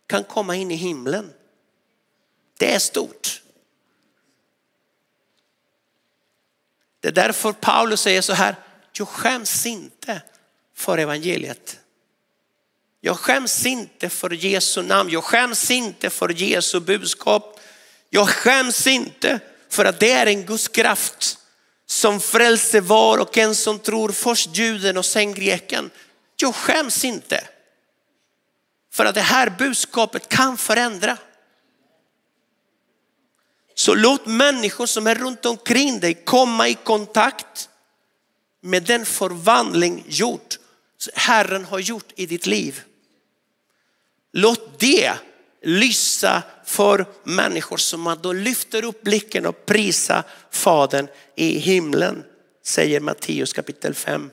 kan 0.08 0.24
komma 0.24 0.56
in 0.56 0.72
i 0.72 0.76
himlen. 0.76 1.34
Det 2.58 2.74
är 2.74 2.80
stort. 2.80 3.42
Det 7.00 7.08
är 7.08 7.12
därför 7.12 7.54
Paulus 7.54 8.02
säger 8.02 8.22
så 8.22 8.34
här, 8.34 8.56
jag 8.92 9.08
skäms 9.08 9.66
inte 9.66 10.22
för 10.74 10.98
evangeliet. 10.98 11.80
Jag 13.02 13.18
skäms 13.18 13.66
inte 13.66 14.10
för 14.10 14.30
Jesu 14.30 14.82
namn, 14.82 15.10
jag 15.10 15.24
skäms 15.24 15.72
inte 15.72 16.10
för 16.10 16.30
Jesu 16.30 16.80
budskap. 16.80 17.60
Jag 18.10 18.30
skäms 18.30 18.88
inte 18.88 19.40
för 19.70 19.86
att 19.86 20.00
det 20.00 20.12
är 20.12 20.26
en 20.26 20.46
Guds 20.46 20.68
kraft 20.68 21.38
som 21.86 22.20
frälser 22.20 22.82
var 22.82 23.18
och 23.18 23.38
en 23.38 23.56
som 23.56 23.80
tror, 23.80 24.12
först 24.12 24.58
juden 24.58 24.98
och 24.98 25.06
sen 25.06 25.34
greken. 25.34 25.90
Jag 26.36 26.56
skäms 26.56 27.06
inte 27.06 27.48
för 28.94 29.06
att 29.06 29.16
det 29.16 29.22
här 29.22 29.50
budskapet 29.50 30.30
kan 30.30 30.58
förändra. 30.58 31.18
Så 33.76 33.96
låt 33.96 34.26
människor 34.26 34.86
som 34.86 35.08
är 35.08 35.16
runt 35.16 35.46
omkring 35.46 36.00
dig 36.00 36.14
komma 36.14 36.68
i 36.68 36.74
kontakt 36.74 37.70
med 38.62 38.84
den 38.84 39.06
förvandling 39.06 40.04
gjort, 40.08 40.58
Herren 41.14 41.66
har 41.66 41.80
gjort 41.80 42.12
i 42.16 42.26
ditt 42.26 42.46
liv. 42.46 42.82
Låt 44.32 44.80
det 44.80 45.14
lyssa 45.62 46.44
för 46.66 47.06
människor 47.24 47.78
som 47.78 48.02
man 48.02 48.20
då 48.22 48.34
lyfter 48.34 48.86
upp 48.86 49.02
blicken 49.02 49.46
och 49.46 49.66
prisar 49.66 50.24
Fadern 50.52 51.08
i 51.36 51.60
himlen, 51.60 52.24
säger 52.66 53.00
Matteus 53.00 53.54
kapitel 53.54 53.94
5. 53.94 54.32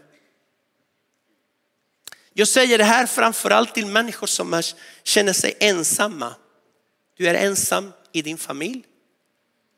Jag 2.32 2.48
säger 2.48 2.78
det 2.78 2.84
här 2.84 3.06
framförallt 3.06 3.74
till 3.74 3.86
människor 3.86 4.26
som 4.26 4.62
känner 5.02 5.32
sig 5.32 5.56
ensamma. 5.60 6.34
Du 7.16 7.28
är 7.28 7.34
ensam 7.34 7.92
i 8.12 8.22
din 8.22 8.38
familj. 8.38 8.84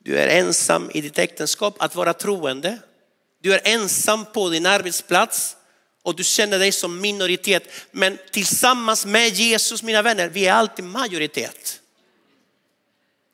Du 0.05 0.19
är 0.19 0.29
ensam 0.29 0.91
i 0.95 1.01
ditt 1.01 1.19
äktenskap 1.19 1.83
att 1.83 1.95
vara 1.95 2.13
troende. 2.13 2.79
Du 3.43 3.55
är 3.55 3.61
ensam 3.65 4.25
på 4.25 4.49
din 4.49 4.67
arbetsplats 4.67 5.57
och 6.09 6.17
du 6.17 6.25
känner 6.25 6.59
dig 6.59 6.73
som 6.73 7.01
minoritet. 7.01 7.69
Men 7.91 8.19
tillsammans 8.31 9.07
med 9.07 9.29
Jesus, 9.29 9.83
mina 9.83 10.03
vänner, 10.03 10.29
vi 10.29 10.47
är 10.47 10.53
alltid 10.53 10.85
majoritet. 10.85 11.81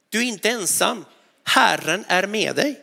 Du 0.08 0.18
är 0.18 0.22
inte 0.22 0.50
ensam. 0.50 1.04
Herren 1.44 2.04
är 2.08 2.26
med 2.26 2.56
dig. 2.56 2.80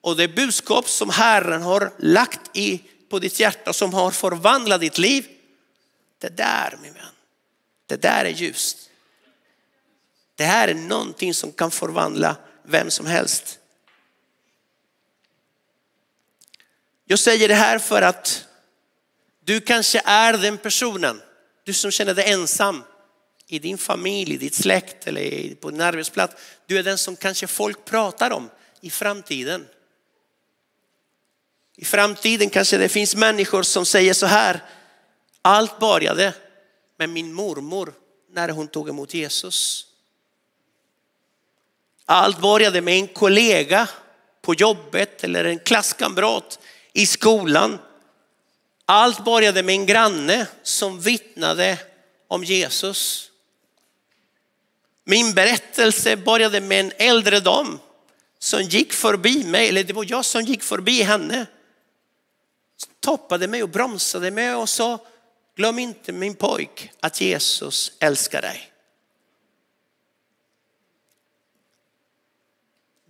Och 0.00 0.16
det 0.16 0.28
budskap 0.28 0.88
som 0.88 1.10
Herren 1.10 1.62
har 1.62 1.92
lagt 1.98 2.40
i, 2.56 2.82
på 3.08 3.18
ditt 3.18 3.40
hjärta 3.40 3.72
som 3.72 3.94
har 3.94 4.10
förvandlat 4.10 4.80
ditt 4.80 4.98
liv. 4.98 5.26
Det 6.18 6.36
där 6.36 6.78
min 6.82 6.92
vän, 6.92 7.02
det 7.86 8.02
där 8.02 8.24
är 8.24 8.30
ljust. 8.30 8.90
Det 10.34 10.44
här 10.44 10.68
är 10.68 10.74
någonting 10.74 11.34
som 11.34 11.52
kan 11.52 11.70
förvandla 11.70 12.36
vem 12.62 12.90
som 12.90 13.06
helst. 13.06 13.58
Jag 17.04 17.18
säger 17.18 17.48
det 17.48 17.54
här 17.54 17.78
för 17.78 18.02
att 18.02 18.47
du 19.48 19.60
kanske 19.60 20.02
är 20.04 20.32
den 20.32 20.58
personen, 20.58 21.22
du 21.64 21.72
som 21.72 21.90
känner 21.90 22.14
dig 22.14 22.32
ensam 22.32 22.84
i 23.46 23.58
din 23.58 23.78
familj, 23.78 24.34
i 24.34 24.36
ditt 24.36 24.54
släkt 24.54 25.06
eller 25.06 25.54
på 25.54 25.70
din 25.70 25.80
arbetsplats. 25.80 26.34
Du 26.66 26.78
är 26.78 26.82
den 26.82 26.98
som 26.98 27.16
kanske 27.16 27.46
folk 27.46 27.84
pratar 27.84 28.30
om 28.30 28.50
i 28.80 28.90
framtiden. 28.90 29.66
I 31.76 31.84
framtiden 31.84 32.50
kanske 32.50 32.78
det 32.78 32.88
finns 32.88 33.16
människor 33.16 33.62
som 33.62 33.86
säger 33.86 34.14
så 34.14 34.26
här, 34.26 34.64
allt 35.42 35.78
började 35.78 36.32
med 36.98 37.08
min 37.08 37.32
mormor 37.32 37.94
när 38.32 38.48
hon 38.48 38.68
tog 38.68 38.88
emot 38.88 39.14
Jesus. 39.14 39.86
Allt 42.04 42.40
började 42.40 42.80
med 42.80 42.94
en 42.94 43.08
kollega 43.08 43.88
på 44.42 44.54
jobbet 44.54 45.24
eller 45.24 45.44
en 45.44 45.58
klasskamrat 45.58 46.58
i 46.92 47.06
skolan. 47.06 47.78
Allt 48.90 49.24
började 49.24 49.62
med 49.62 49.72
en 49.72 49.86
granne 49.86 50.46
som 50.62 51.00
vittnade 51.00 51.78
om 52.28 52.44
Jesus. 52.44 53.30
Min 55.04 55.34
berättelse 55.34 56.16
började 56.16 56.60
med 56.60 56.80
en 56.80 56.92
äldre 56.98 57.40
dam 57.40 57.78
som 58.38 58.62
gick 58.62 58.92
förbi 58.92 59.44
mig, 59.44 59.68
eller 59.68 59.84
det 59.84 59.92
var 59.92 60.06
jag 60.08 60.24
som 60.24 60.42
gick 60.42 60.62
förbi 60.62 61.02
henne. 61.02 61.46
Toppade 63.00 63.48
mig 63.48 63.62
och 63.62 63.68
bromsade 63.68 64.30
mig 64.30 64.54
och 64.54 64.68
sa, 64.68 65.06
glöm 65.56 65.78
inte 65.78 66.12
min 66.12 66.34
pojk 66.34 66.90
att 67.00 67.20
Jesus 67.20 67.92
älskar 68.00 68.42
dig. 68.42 68.72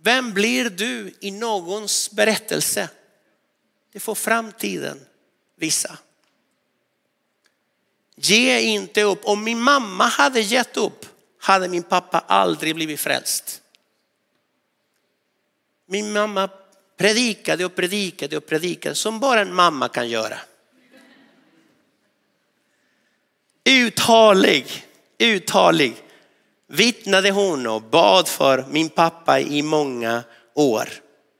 Vem 0.01 0.33
blir 0.33 0.69
du 0.69 1.13
i 1.19 1.31
någons 1.31 2.11
berättelse? 2.11 2.89
Det 3.93 3.99
får 3.99 4.15
framtiden 4.15 5.05
vissa. 5.59 5.97
Ge 8.15 8.61
inte 8.61 9.03
upp. 9.03 9.19
Om 9.23 9.43
min 9.43 9.61
mamma 9.61 10.05
hade 10.05 10.41
gett 10.41 10.77
upp 10.77 11.05
hade 11.39 11.67
min 11.67 11.83
pappa 11.83 12.19
aldrig 12.19 12.75
blivit 12.75 12.99
frälst. 12.99 13.61
Min 15.85 16.11
mamma 16.11 16.49
predikade 16.97 17.65
och 17.65 17.75
predikade 17.75 18.37
och 18.37 18.45
predikade 18.45 18.95
som 18.95 19.19
bara 19.19 19.41
en 19.41 19.53
mamma 19.53 19.89
kan 19.89 20.09
göra. 20.09 20.37
Uthållig, 23.63 24.85
uthållig 25.17 25.95
vittnade 26.67 27.31
hon 27.31 27.67
och 27.67 27.81
bad 27.81 28.27
för 28.27 28.65
min 28.69 28.89
pappa 28.89 29.39
i 29.39 29.61
många 29.61 30.23
år. 30.53 30.89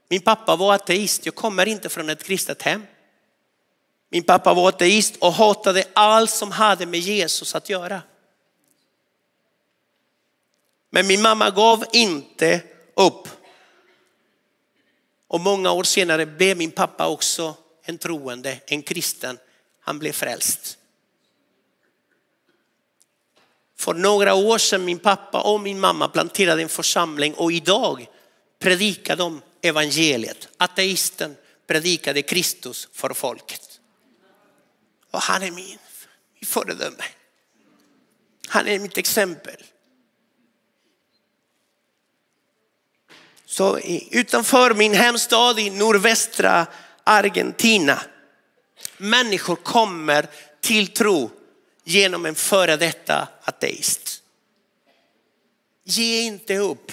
Min 0.09 0.21
pappa 0.21 0.55
var 0.55 0.73
ateist, 0.73 1.25
jag 1.25 1.35
kommer 1.35 1.67
inte 1.67 1.89
från 1.89 2.09
ett 2.09 2.23
kristet 2.23 2.61
hem. 2.61 2.85
Min 4.09 4.23
pappa 4.23 4.53
var 4.53 4.69
ateist 4.69 5.15
och 5.15 5.33
hatade 5.33 5.83
allt 5.93 6.31
som 6.31 6.51
hade 6.51 6.85
med 6.85 6.99
Jesus 6.99 7.55
att 7.55 7.69
göra. 7.69 8.01
Men 10.89 11.07
min 11.07 11.21
mamma 11.21 11.49
gav 11.49 11.85
inte 11.93 12.61
upp. 12.95 13.27
Och 15.27 15.39
många 15.39 15.71
år 15.71 15.83
senare 15.83 16.25
blev 16.25 16.57
min 16.57 16.71
pappa 16.71 17.07
också 17.07 17.55
en 17.83 17.97
troende, 17.97 18.59
en 18.65 18.81
kristen. 18.81 19.37
Han 19.81 19.99
blev 19.99 20.11
frälst. 20.11 20.77
För 23.75 23.93
några 23.93 24.33
år 24.33 24.57
sedan 24.57 24.85
min 24.85 24.99
pappa 24.99 25.41
och 25.41 25.61
min 25.61 25.79
mamma 25.79 26.07
planterade 26.07 26.61
en 26.61 26.69
församling 26.69 27.33
och 27.33 27.51
idag 27.51 28.07
predikar 28.59 29.15
de 29.15 29.41
evangeliet. 29.61 30.47
Ateisten 30.57 31.35
predikade 31.67 32.21
Kristus 32.21 32.87
för 32.93 33.13
folket. 33.13 33.68
Och 35.11 35.21
han 35.21 35.43
är 35.43 35.51
min, 35.51 35.77
min 36.33 36.45
föredöme. 36.45 37.03
Han 38.47 38.67
är 38.67 38.79
mitt 38.79 38.97
exempel. 38.97 39.63
Så 43.45 43.79
utanför 44.11 44.73
min 44.73 44.93
hemstad 44.93 45.59
i 45.59 45.69
nordvästra 45.69 46.67
Argentina. 47.03 48.01
Människor 48.97 49.55
kommer 49.55 50.27
till 50.61 50.87
tro 50.87 51.31
genom 51.83 52.25
en 52.25 52.35
före 52.35 52.77
detta 52.77 53.27
ateist. 53.43 54.23
Ge 55.83 56.21
inte 56.21 56.57
upp. 56.57 56.91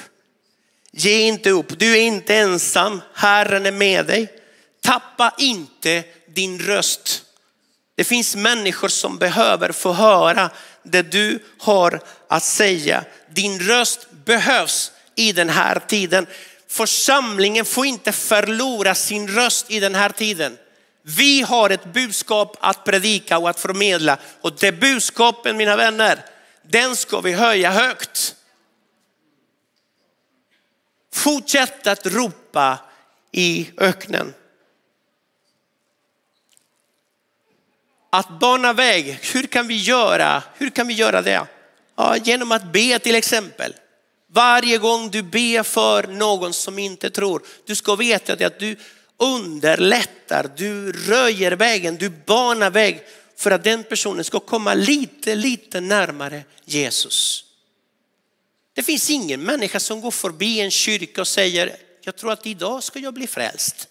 Ge 0.90 1.20
inte 1.20 1.50
upp. 1.50 1.78
Du 1.78 1.92
är 1.92 2.02
inte 2.02 2.36
ensam. 2.36 3.02
Herren 3.14 3.66
är 3.66 3.72
med 3.72 4.06
dig. 4.06 4.42
Tappa 4.80 5.34
inte 5.38 6.04
din 6.26 6.58
röst. 6.58 7.25
Det 7.96 8.04
finns 8.04 8.36
människor 8.36 8.88
som 8.88 9.18
behöver 9.18 9.72
få 9.72 9.92
höra 9.92 10.50
det 10.82 11.02
du 11.02 11.38
har 11.58 12.00
att 12.28 12.44
säga. 12.44 13.04
Din 13.30 13.60
röst 13.60 14.06
behövs 14.24 14.92
i 15.14 15.32
den 15.32 15.48
här 15.48 15.82
tiden. 15.86 16.26
Församlingen 16.68 17.64
får 17.64 17.86
inte 17.86 18.12
förlora 18.12 18.94
sin 18.94 19.28
röst 19.28 19.70
i 19.70 19.80
den 19.80 19.94
här 19.94 20.08
tiden. 20.08 20.58
Vi 21.02 21.42
har 21.42 21.70
ett 21.70 21.92
budskap 21.92 22.56
att 22.60 22.84
predika 22.84 23.38
och 23.38 23.50
att 23.50 23.60
förmedla 23.60 24.18
och 24.40 24.56
det 24.60 24.72
budskapen 24.72 25.56
mina 25.56 25.76
vänner, 25.76 26.24
den 26.62 26.96
ska 26.96 27.20
vi 27.20 27.32
höja 27.32 27.70
högt. 27.70 28.34
Fortsätt 31.12 31.86
att 31.86 32.06
ropa 32.06 32.78
i 33.32 33.70
öknen. 33.78 34.34
Att 38.16 38.40
bana 38.40 38.72
väg, 38.72 39.18
hur 39.22 39.42
kan 39.42 39.66
vi 39.68 39.76
göra? 39.76 40.42
Hur 40.54 40.70
kan 40.70 40.86
vi 40.86 40.94
göra 40.94 41.22
det? 41.22 41.46
Ja, 41.96 42.16
genom 42.16 42.52
att 42.52 42.72
be 42.72 42.98
till 42.98 43.14
exempel. 43.14 43.74
Varje 44.32 44.78
gång 44.78 45.10
du 45.10 45.22
ber 45.22 45.62
för 45.62 46.06
någon 46.06 46.52
som 46.52 46.78
inte 46.78 47.10
tror, 47.10 47.42
du 47.66 47.74
ska 47.74 47.96
veta 47.96 48.46
att 48.46 48.58
du 48.58 48.76
underlättar, 49.16 50.50
du 50.56 50.92
röjer 50.92 51.52
vägen, 51.52 51.96
du 51.96 52.08
banar 52.08 52.70
väg 52.70 53.02
för 53.36 53.50
att 53.50 53.64
den 53.64 53.84
personen 53.84 54.24
ska 54.24 54.40
komma 54.40 54.74
lite, 54.74 55.34
lite 55.34 55.80
närmare 55.80 56.44
Jesus. 56.64 57.44
Det 58.74 58.82
finns 58.82 59.10
ingen 59.10 59.42
människa 59.42 59.80
som 59.80 60.00
går 60.00 60.10
förbi 60.10 60.60
en 60.60 60.70
kyrka 60.70 61.20
och 61.20 61.28
säger, 61.28 61.76
jag 62.04 62.16
tror 62.16 62.32
att 62.32 62.46
idag 62.46 62.82
ska 62.82 62.98
jag 62.98 63.14
bli 63.14 63.26
frälst. 63.26 63.88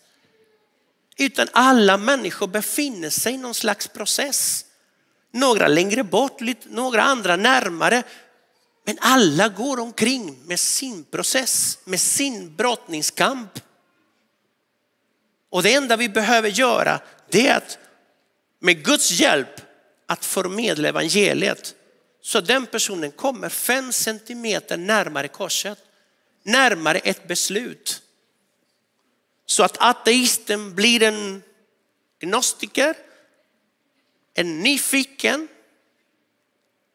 Utan 1.18 1.48
alla 1.52 1.98
människor 1.98 2.48
befinner 2.48 3.10
sig 3.10 3.34
i 3.34 3.38
någon 3.38 3.54
slags 3.54 3.88
process. 3.88 4.66
Några 5.32 5.68
längre 5.68 6.04
bort, 6.04 6.40
några 6.66 7.04
andra 7.04 7.36
närmare. 7.36 8.04
Men 8.86 8.98
alla 9.02 9.50
går 9.50 9.80
omkring 9.80 10.38
med 10.46 10.60
sin 10.60 11.04
process, 11.04 11.78
med 11.86 12.00
sin 12.00 12.56
brottningskamp. 12.56 13.60
Och 15.50 15.64
det 15.64 15.74
enda 15.74 15.98
vi 15.98 16.10
behöver 16.10 16.50
göra 16.50 17.00
det 17.30 17.48
är 17.48 17.58
att 17.58 17.78
med 18.60 18.86
Guds 18.86 19.12
hjälp 19.12 19.62
att 20.08 20.26
förmedla 20.26 20.90
evangeliet 20.90 21.76
så 22.22 22.42
den 22.42 22.66
personen 22.66 23.12
kommer 23.12 23.50
fem 23.50 23.92
centimeter 23.92 24.78
närmare 24.78 25.28
korset, 25.28 25.78
närmare 26.44 27.00
ett 27.00 27.28
beslut. 27.28 28.02
Så 29.56 29.64
att 29.64 29.78
ateisten 29.80 30.76
blir 30.76 31.04
en 31.04 31.44
gnostiker, 32.20 32.96
en 34.34 34.60
nyfiken, 34.60 35.48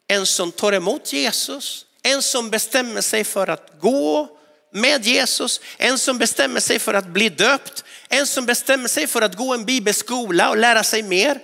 en 0.06 0.26
som 0.26 0.52
tar 0.52 0.72
emot 0.72 1.12
Jesus, 1.12 1.86
en 2.02 2.22
som 2.22 2.50
bestämmer 2.50 3.00
sig 3.00 3.24
för 3.24 3.46
att 3.46 3.80
gå 3.80 4.38
med 4.72 5.06
Jesus, 5.06 5.60
en 5.78 5.98
som 5.98 6.18
bestämmer 6.18 6.60
sig 6.60 6.78
för 6.78 6.94
att 6.94 7.06
bli 7.06 7.28
döpt, 7.28 7.84
en 8.08 8.26
som 8.26 8.46
bestämmer 8.46 8.88
sig 8.88 9.06
för 9.06 9.22
att 9.22 9.36
gå 9.36 9.54
en 9.54 9.64
bibelskola 9.64 10.50
och 10.50 10.56
lära 10.56 10.82
sig 10.82 11.02
mer, 11.02 11.38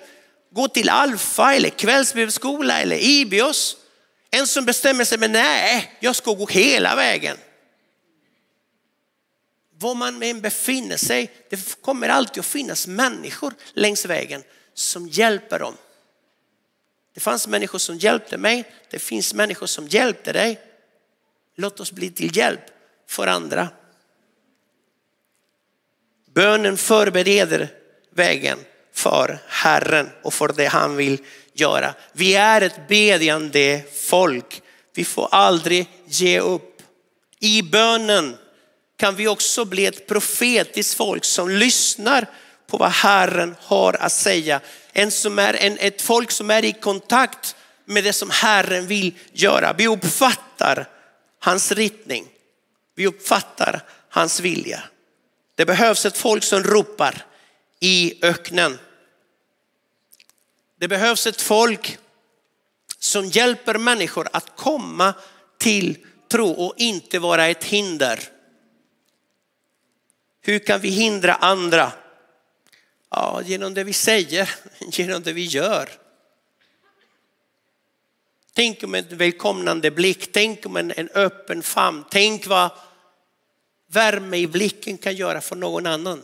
gå 0.52 0.68
till 0.68 0.88
Alfa 0.88 1.54
eller 1.54 1.68
kvällsbibelskola 1.68 2.80
eller 2.80 2.96
Ibios. 2.96 3.76
En 4.30 4.46
som 4.46 4.64
bestämmer 4.64 5.04
sig, 5.04 5.18
men 5.18 5.32
nej, 5.32 5.96
jag 6.00 6.16
ska 6.16 6.32
gå 6.32 6.46
hela 6.46 6.96
vägen. 6.96 7.36
Var 9.78 9.94
man 9.94 10.22
än 10.22 10.40
befinner 10.40 10.96
sig, 10.96 11.30
det 11.50 11.82
kommer 11.82 12.08
alltid 12.08 12.40
att 12.40 12.46
finnas 12.46 12.86
människor 12.86 13.54
längs 13.72 14.04
vägen 14.04 14.42
som 14.74 15.08
hjälper 15.08 15.58
dem. 15.58 15.74
Det 17.14 17.20
fanns 17.20 17.48
människor 17.48 17.78
som 17.78 17.96
hjälpte 17.96 18.38
mig, 18.38 18.72
det 18.90 18.98
finns 18.98 19.34
människor 19.34 19.66
som 19.66 19.88
hjälpte 19.88 20.32
dig. 20.32 20.60
Låt 21.56 21.80
oss 21.80 21.92
bli 21.92 22.10
till 22.10 22.36
hjälp 22.36 22.60
för 23.06 23.26
andra. 23.26 23.68
Bönen 26.34 26.76
förbereder 26.76 27.68
vägen 28.10 28.58
för 28.92 29.38
Herren 29.46 30.10
och 30.22 30.34
för 30.34 30.48
det 30.48 30.66
han 30.66 30.96
vill 30.96 31.18
göra. 31.52 31.94
Vi 32.12 32.34
är 32.34 32.60
ett 32.60 32.88
bedjande 32.88 33.82
folk. 33.92 34.62
Vi 34.94 35.04
får 35.04 35.28
aldrig 35.30 35.88
ge 36.06 36.40
upp. 36.40 36.82
I 37.40 37.62
bönen 37.62 38.36
kan 38.96 39.16
vi 39.16 39.28
också 39.28 39.64
bli 39.64 39.86
ett 39.86 40.06
profetiskt 40.06 40.94
folk 40.94 41.24
som 41.24 41.50
lyssnar 41.50 42.26
på 42.66 42.76
vad 42.76 42.90
Herren 42.90 43.56
har 43.60 43.94
att 43.94 44.12
säga. 44.12 44.60
En 44.92 45.10
som 45.10 45.38
är 45.38 45.54
en, 45.54 45.78
ett 45.78 46.02
folk 46.02 46.30
som 46.30 46.50
är 46.50 46.64
i 46.64 46.72
kontakt 46.72 47.56
med 47.84 48.04
det 48.04 48.12
som 48.12 48.30
Herren 48.30 48.86
vill 48.86 49.14
göra. 49.32 49.72
Vi 49.72 49.88
uppfattar 49.88 50.88
hans 51.40 51.72
riktning. 51.72 52.28
Vi 52.94 53.06
uppfattar 53.06 53.82
hans 54.08 54.40
vilja. 54.40 54.82
Det 55.54 55.64
behövs 55.64 56.06
ett 56.06 56.18
folk 56.18 56.44
som 56.44 56.62
ropar 56.62 57.24
i 57.80 58.24
öknen. 58.24 58.78
Det 60.80 60.88
behövs 60.88 61.26
ett 61.26 61.42
folk 61.42 61.98
som 62.98 63.26
hjälper 63.26 63.78
människor 63.78 64.28
att 64.32 64.56
komma 64.56 65.14
till 65.58 65.98
tro 66.30 66.50
och 66.50 66.74
inte 66.76 67.18
vara 67.18 67.46
ett 67.46 67.64
hinder. 67.64 68.20
Hur 70.46 70.58
kan 70.58 70.80
vi 70.80 70.88
hindra 70.88 71.34
andra? 71.34 71.92
Ja, 73.10 73.42
genom 73.44 73.74
det 73.74 73.84
vi 73.84 73.92
säger, 73.92 74.54
genom 74.92 75.22
det 75.22 75.32
vi 75.32 75.44
gör. 75.44 75.90
Tänk 78.52 78.82
om 78.82 78.94
en 78.94 79.18
välkomnande 79.18 79.90
blick, 79.90 80.32
tänk 80.32 80.66
om 80.66 80.76
en, 80.76 80.92
en 80.96 81.08
öppen 81.08 81.62
famn. 81.62 82.04
Tänk 82.10 82.46
vad 82.46 82.70
värme 83.86 84.36
i 84.36 84.46
blicken 84.46 84.98
kan 84.98 85.16
göra 85.16 85.40
för 85.40 85.56
någon 85.56 85.86
annan. 85.86 86.22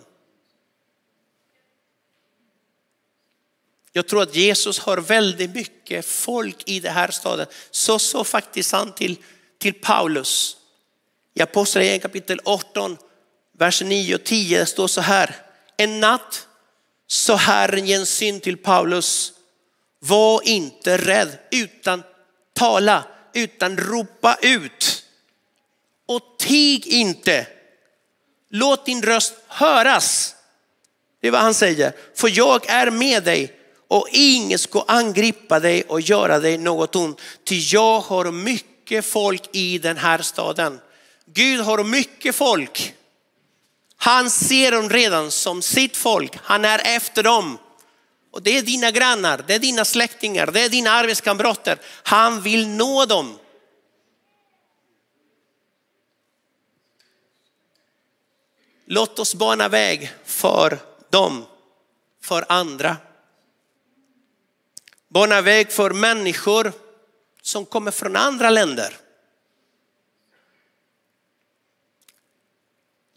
Jag 3.93 4.09
tror 4.09 4.23
att 4.23 4.35
Jesus 4.35 4.79
har 4.79 4.99
väldigt 4.99 5.55
mycket 5.55 6.07
folk 6.07 6.69
i 6.69 6.81
den 6.81 6.95
här 6.95 7.11
staden. 7.11 7.47
Så 7.71 7.99
så 7.99 8.25
faktiskt 8.25 8.73
han 8.73 8.93
till, 8.93 9.17
till 9.59 9.75
Paulus. 9.75 10.57
I 11.35 11.43
Apostlagärningarna 11.43 12.03
kapitel 12.03 12.41
18, 12.45 12.97
vers 13.59 13.83
9 13.83 14.15
och 14.15 14.25
10 14.25 14.67
står 14.67 14.89
så 14.89 15.01
här. 15.01 15.37
En 15.77 16.01
natt 16.01 16.47
sa 17.07 17.37
Herren 17.37 17.89
i 17.89 17.93
en 17.93 18.07
syn 18.07 18.41
till 18.41 18.57
Paulus, 18.57 19.33
var 19.99 20.49
inte 20.49 20.97
rädd 20.97 21.39
utan 21.51 22.03
tala, 22.55 23.05
utan 23.35 23.77
ropa 23.77 24.37
ut. 24.43 25.05
Och 26.07 26.39
tig 26.39 26.87
inte. 26.87 27.47
Låt 28.51 28.87
din 28.87 29.03
röst 29.03 29.35
höras. 29.49 30.35
Det 31.21 31.29
är 31.29 31.31
vad 31.31 31.41
han 31.41 31.55
säger. 31.55 31.93
För 32.15 32.31
jag 32.39 32.71
är 32.71 32.91
med 32.91 33.25
dig 33.25 33.57
och 33.89 34.09
ingen 34.11 34.59
ska 34.59 34.85
angripa 34.89 35.61
dig 35.61 35.83
och 35.83 36.01
göra 36.01 36.39
dig 36.39 36.59
något 36.59 36.97
ont. 36.97 37.21
Ty 37.45 37.59
jag 37.59 38.01
har 38.01 38.33
mycket 38.33 39.05
folk 39.05 39.49
i 39.53 39.79
den 39.79 39.97
här 39.97 40.19
staden. 40.19 40.81
Gud 41.27 41.61
har 41.61 41.85
mycket 41.85 42.35
folk. 42.35 42.95
Han 44.03 44.31
ser 44.31 44.73
dem 44.73 44.91
redan 44.91 45.31
som 45.31 45.63
sitt 45.63 45.97
folk. 45.97 46.39
Han 46.43 46.65
är 46.65 46.97
efter 46.97 47.23
dem. 47.23 47.59
Och 48.31 48.43
det 48.43 48.59
är 48.59 48.63
dina 48.63 48.91
grannar, 48.91 49.45
det 49.47 49.55
är 49.55 49.59
dina 49.59 49.85
släktingar, 49.85 50.47
det 50.47 50.61
är 50.61 50.69
dina 50.69 50.91
arbetskamrater. 50.91 51.79
Han 52.03 52.43
vill 52.43 52.69
nå 52.69 53.07
dem. 53.07 53.39
Låt 58.87 59.19
oss 59.19 59.35
bana 59.35 59.69
väg 59.69 60.13
för 60.25 60.79
dem, 61.11 61.45
för 62.23 62.45
andra. 62.49 62.97
Bana 65.09 65.41
väg 65.41 65.73
för 65.73 65.91
människor 65.91 66.73
som 67.43 67.67
kommer 67.67 67.91
från 67.91 68.17
andra 68.17 68.51
länder. 68.51 69.02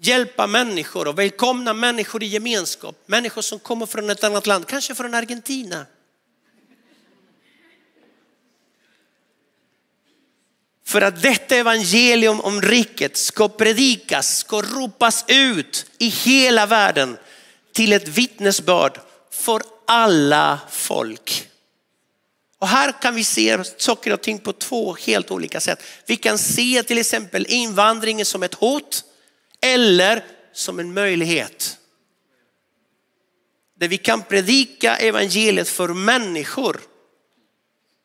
Hjälpa 0.05 0.47
människor 0.47 1.07
och 1.07 1.19
välkomna 1.19 1.73
människor 1.73 2.23
i 2.23 2.25
gemenskap. 2.25 3.03
Människor 3.05 3.41
som 3.41 3.59
kommer 3.59 3.85
från 3.85 4.09
ett 4.09 4.23
annat 4.23 4.47
land, 4.47 4.67
kanske 4.67 4.95
från 4.95 5.13
Argentina. 5.13 5.85
För 10.85 11.01
att 11.01 11.21
detta 11.21 11.55
evangelium 11.55 12.41
om 12.41 12.61
riket 12.61 13.17
ska 13.17 13.49
predikas, 13.49 14.37
ska 14.37 14.61
ropas 14.61 15.25
ut 15.27 15.85
i 15.97 16.07
hela 16.07 16.65
världen 16.65 17.17
till 17.73 17.93
ett 17.93 18.07
vittnesbörd 18.07 18.99
för 19.31 19.61
alla 19.87 20.59
folk. 20.69 21.49
Och 22.59 22.67
här 22.67 23.01
kan 23.01 23.15
vi 23.15 23.23
se 23.23 23.63
saker 23.77 24.13
och 24.13 24.21
ting 24.21 24.39
på 24.39 24.53
två 24.53 24.95
helt 24.95 25.31
olika 25.31 25.59
sätt. 25.59 25.83
Vi 26.05 26.15
kan 26.15 26.37
se 26.37 26.83
till 26.83 26.97
exempel 26.97 27.45
invandringen 27.49 28.25
som 28.25 28.43
ett 28.43 28.53
hot 28.53 29.03
eller 29.65 30.25
som 30.53 30.79
en 30.79 30.93
möjlighet. 30.93 31.77
Där 33.75 33.87
vi 33.87 33.97
kan 33.97 34.23
predika 34.23 34.97
evangeliet 34.97 35.69
för 35.69 35.87
människor. 35.87 36.81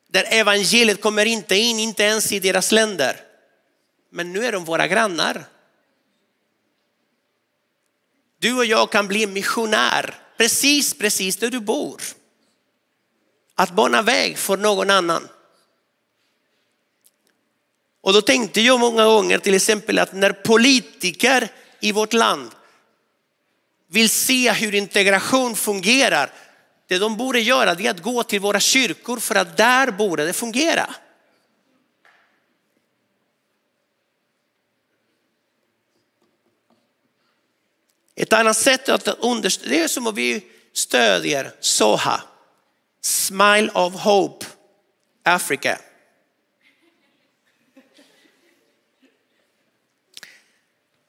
Där 0.07 0.23
evangeliet 0.29 1.01
kommer 1.01 1.25
inte 1.25 1.55
in, 1.55 1.79
inte 1.79 2.03
ens 2.03 2.31
i 2.31 2.39
deras 2.39 2.71
länder. 2.71 3.19
Men 4.11 4.33
nu 4.33 4.45
är 4.45 4.51
de 4.51 4.65
våra 4.65 4.87
grannar. 4.87 5.45
Du 8.39 8.57
och 8.57 8.65
jag 8.65 8.91
kan 8.91 9.07
bli 9.07 9.27
missionär 9.27 10.15
precis, 10.37 10.93
precis 10.93 11.37
där 11.37 11.49
du 11.49 11.59
bor 11.59 12.01
att 13.55 13.71
bana 13.71 14.01
väg 14.01 14.37
för 14.37 14.57
någon 14.57 14.89
annan. 14.89 15.27
Och 18.01 18.13
då 18.13 18.21
tänkte 18.21 18.61
jag 18.61 18.79
många 18.79 19.05
gånger 19.05 19.37
till 19.37 19.53
exempel 19.53 19.99
att 19.99 20.13
när 20.13 20.31
politiker 20.31 21.47
i 21.79 21.91
vårt 21.91 22.13
land 22.13 22.51
vill 23.87 24.09
se 24.09 24.51
hur 24.51 24.75
integration 24.75 25.55
fungerar, 25.55 26.31
det 26.87 26.97
de 26.97 27.17
borde 27.17 27.39
göra 27.39 27.71
är 27.71 27.89
att 27.89 28.03
gå 28.03 28.23
till 28.23 28.39
våra 28.39 28.59
kyrkor 28.59 29.17
för 29.17 29.35
att 29.35 29.57
där 29.57 29.91
borde 29.91 30.25
det 30.25 30.33
fungera. 30.33 30.95
Ett 38.15 38.33
annat 38.33 38.57
sätt 38.57 38.89
att 38.89 39.07
understödja, 39.07 39.69
det 39.77 39.83
är 39.83 39.87
som 39.87 40.07
att 40.07 40.15
vi 40.15 40.45
stödjer 40.73 41.51
Soha. 41.59 42.21
Smile 43.01 43.71
of 43.73 43.93
Hope 43.93 44.45
Africa. 45.23 45.77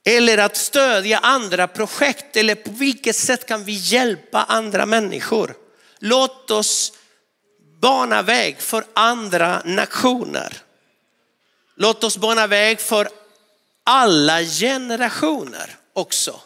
Eller 0.05 0.39
att 0.39 0.57
stödja 0.57 1.19
andra 1.19 1.69
projekt 1.69 2.37
eller 2.37 2.55
på 2.55 2.71
vilket 2.71 3.17
sätt 3.17 3.47
kan 3.47 3.65
vi 3.65 3.73
hjälpa 3.73 4.45
andra 4.45 4.87
människor? 4.87 5.55
Låt 5.99 6.51
oss 6.51 6.93
bana 7.81 8.23
väg 8.23 8.61
för 8.61 8.85
andra 8.93 9.63
nationer. 9.65 10.57
Låt 11.75 12.05
oss 12.05 12.17
bana 12.17 12.47
väg 12.47 12.81
för 12.81 13.09
alla 13.85 14.43
generationer 14.43 15.77
också 15.93 16.41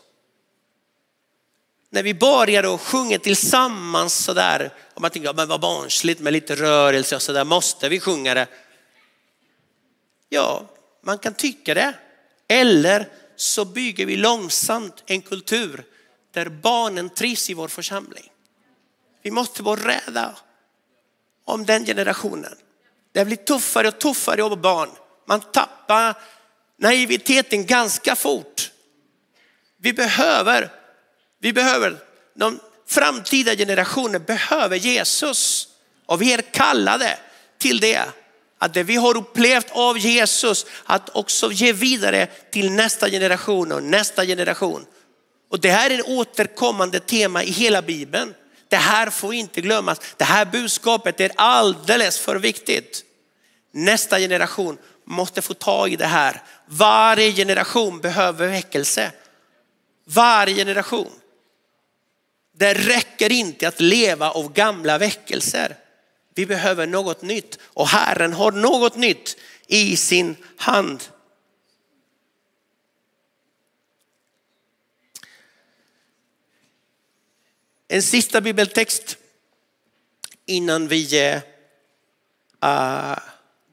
när 1.96 2.02
vi 2.02 2.14
börjar 2.14 2.62
och 2.62 2.80
sjunger 2.80 3.18
tillsammans 3.18 4.24
sådär, 4.24 4.70
och 4.94 5.00
man 5.00 5.10
tänker, 5.10 5.32
men 5.32 5.48
vad 5.48 5.60
barnsligt 5.60 6.20
med 6.20 6.32
lite 6.32 6.54
rörelse 6.54 7.16
och 7.16 7.22
sådär, 7.22 7.44
måste 7.44 7.88
vi 7.88 8.00
sjunga 8.00 8.34
det? 8.34 8.46
Ja, 10.28 10.62
man 11.02 11.18
kan 11.18 11.34
tycka 11.34 11.74
det. 11.74 11.94
Eller 12.48 13.08
så 13.36 13.64
bygger 13.64 14.06
vi 14.06 14.16
långsamt 14.16 15.02
en 15.06 15.22
kultur 15.22 15.84
där 16.32 16.48
barnen 16.48 17.10
trivs 17.10 17.50
i 17.50 17.54
vår 17.54 17.68
församling. 17.68 18.30
Vi 19.22 19.30
måste 19.30 19.62
vara 19.62 19.80
rädda 19.80 20.36
om 21.44 21.66
den 21.66 21.86
generationen. 21.86 22.54
Det 23.12 23.24
blir 23.24 23.36
tuffare 23.36 23.88
och 23.88 23.98
tuffare 23.98 24.44
att 24.44 24.50
vara 24.50 24.60
barn. 24.60 24.90
Man 25.26 25.40
tappar 25.40 26.14
naiviteten 26.78 27.66
ganska 27.66 28.16
fort. 28.16 28.70
Vi 29.78 29.92
behöver 29.92 30.70
vi 31.38 31.52
behöver 31.52 31.96
de 32.34 32.60
framtida 32.86 33.56
generationer 33.56 34.18
behöver 34.18 34.76
Jesus. 34.76 35.68
Och 36.06 36.22
vi 36.22 36.32
är 36.32 36.42
kallade 36.42 37.18
till 37.58 37.80
det. 37.80 38.04
Att 38.58 38.74
det 38.74 38.82
vi 38.82 38.96
har 38.96 39.16
upplevt 39.16 39.70
av 39.70 39.98
Jesus, 39.98 40.66
att 40.84 41.08
också 41.16 41.52
ge 41.52 41.72
vidare 41.72 42.26
till 42.26 42.70
nästa 42.70 43.10
generation 43.10 43.72
och 43.72 43.82
nästa 43.82 44.26
generation. 44.26 44.86
Och 45.50 45.60
det 45.60 45.70
här 45.70 45.90
är 45.90 45.98
ett 45.98 46.08
återkommande 46.08 47.00
tema 47.00 47.42
i 47.42 47.50
hela 47.50 47.82
Bibeln. 47.82 48.34
Det 48.68 48.76
här 48.76 49.10
får 49.10 49.34
inte 49.34 49.60
glömmas. 49.60 50.00
Det 50.16 50.24
här 50.24 50.44
budskapet 50.44 51.20
är 51.20 51.32
alldeles 51.36 52.18
för 52.18 52.36
viktigt. 52.36 53.04
Nästa 53.72 54.18
generation 54.18 54.78
måste 55.04 55.42
få 55.42 55.54
tag 55.54 55.92
i 55.92 55.96
det 55.96 56.06
här. 56.06 56.42
Varje 56.66 57.32
generation 57.32 58.00
behöver 58.00 58.48
väckelse. 58.48 59.12
Varje 60.04 60.54
generation. 60.54 61.12
Det 62.56 62.74
räcker 62.74 63.32
inte 63.32 63.68
att 63.68 63.80
leva 63.80 64.30
av 64.30 64.52
gamla 64.52 64.98
väckelser. 64.98 65.76
Vi 66.36 66.46
behöver 66.46 66.86
något 66.86 67.22
nytt 67.22 67.58
och 67.62 67.88
Herren 67.88 68.32
har 68.32 68.52
något 68.52 68.96
nytt 68.96 69.36
i 69.66 69.96
sin 69.96 70.36
hand. 70.56 71.04
En 77.88 78.02
sista 78.02 78.40
bibeltext 78.40 79.16
innan 80.46 80.88
vi 80.88 81.34
uh, 82.64 83.18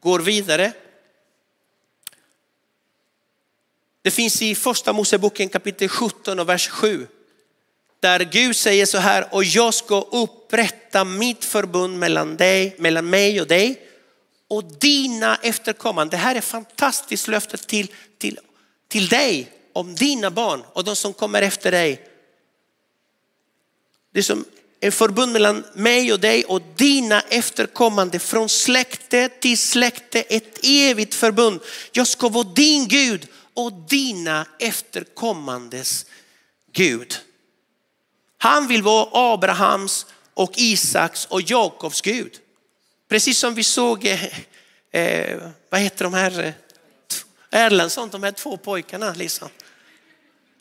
går 0.00 0.20
vidare. 0.20 0.72
Det 4.02 4.10
finns 4.10 4.42
i 4.42 4.54
första 4.54 4.92
Moseboken 4.92 5.48
kapitel 5.48 5.88
17 5.88 6.38
och 6.38 6.48
vers 6.48 6.68
7. 6.68 7.06
Där 8.04 8.20
Gud 8.20 8.56
säger 8.56 8.86
så 8.86 8.98
här, 8.98 9.34
och 9.34 9.44
jag 9.44 9.74
ska 9.74 10.00
upprätta 10.00 11.04
mitt 11.04 11.44
förbund 11.44 11.98
mellan, 11.98 12.36
dig, 12.36 12.76
mellan 12.78 13.10
mig 13.10 13.40
och 13.40 13.46
dig 13.46 13.82
och 14.48 14.64
dina 14.64 15.36
efterkommande. 15.42 16.16
Det 16.16 16.20
här 16.20 16.34
är 16.34 16.40
fantastiskt 16.40 17.28
löfte 17.28 17.56
till, 17.56 17.90
till, 18.18 18.38
till 18.88 19.08
dig 19.08 19.52
om 19.72 19.94
dina 19.94 20.30
barn 20.30 20.62
och 20.72 20.84
de 20.84 20.96
som 20.96 21.12
kommer 21.12 21.42
efter 21.42 21.70
dig. 21.70 22.08
Det 24.12 24.18
är 24.18 24.22
som 24.22 24.44
en 24.80 24.92
förbund 24.92 25.32
mellan 25.32 25.64
mig 25.74 26.12
och 26.12 26.20
dig 26.20 26.44
och 26.44 26.62
dina 26.76 27.20
efterkommande 27.20 28.18
från 28.18 28.48
släkte 28.48 29.28
till 29.28 29.58
släkte, 29.58 30.20
ett 30.20 30.58
evigt 30.62 31.14
förbund. 31.14 31.60
Jag 31.92 32.06
ska 32.06 32.28
vara 32.28 32.44
din 32.44 32.88
Gud 32.88 33.26
och 33.54 33.72
dina 33.72 34.46
efterkommandes 34.58 36.06
Gud. 36.72 37.20
Han 38.44 38.66
vill 38.66 38.82
vara 38.82 39.08
Abrahams 39.12 40.06
och 40.34 40.52
Isaks 40.56 41.26
och 41.26 41.42
Jakobs 41.42 42.00
Gud. 42.00 42.32
Precis 43.08 43.38
som 43.38 43.54
vi 43.54 43.64
såg, 43.64 44.06
eh, 44.06 44.24
eh 44.92 45.38
vad 45.70 45.80
heter 45.80 46.04
de 46.04 46.14
här, 46.14 46.40
eh, 46.40 46.52
Erlandsson, 47.50 48.08
de 48.10 48.22
här 48.22 48.32
två 48.32 48.56
pojkarna. 48.56 49.12
Liksom. 49.12 49.48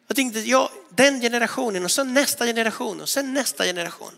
Jag 0.07 0.15
tänkte, 0.15 0.39
ja, 0.39 0.69
den 0.89 1.21
generationen 1.21 1.83
och 1.83 1.91
sen 1.91 2.13
nästa 2.13 2.45
generation 2.45 3.01
och 3.01 3.09
sen 3.09 3.33
nästa 3.33 3.63
generation. 3.63 4.17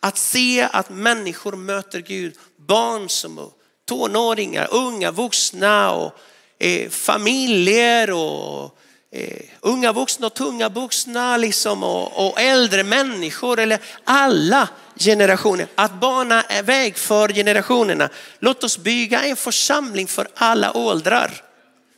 Att 0.00 0.18
se 0.18 0.68
att 0.72 0.90
människor 0.90 1.56
möter 1.56 2.00
Gud, 2.00 2.38
barn 2.56 3.08
som 3.08 3.50
tonåringar, 3.84 4.68
unga 4.70 5.10
vuxna 5.10 5.90
och 5.90 6.18
eh, 6.58 6.90
familjer 6.90 8.10
och 8.10 8.78
eh, 9.16 9.40
unga 9.60 9.92
vuxna 9.92 10.26
och 10.26 10.34
tunga 10.34 10.68
vuxna 10.68 11.36
liksom, 11.36 11.82
och, 11.82 12.26
och, 12.26 12.40
äldre 12.40 12.82
människor 12.84 13.60
eller 13.60 13.78
alla 14.04 14.68
generationer. 14.98 15.66
Att 15.74 16.00
bana 16.00 16.44
väg 16.64 16.96
för 16.96 17.28
generationerna. 17.28 18.08
Låt 18.38 18.64
oss 18.64 18.78
bygga 18.78 19.22
en 19.22 19.36
församling 19.36 20.06
för 20.06 20.28
alla 20.34 20.76
åldrar, 20.76 21.32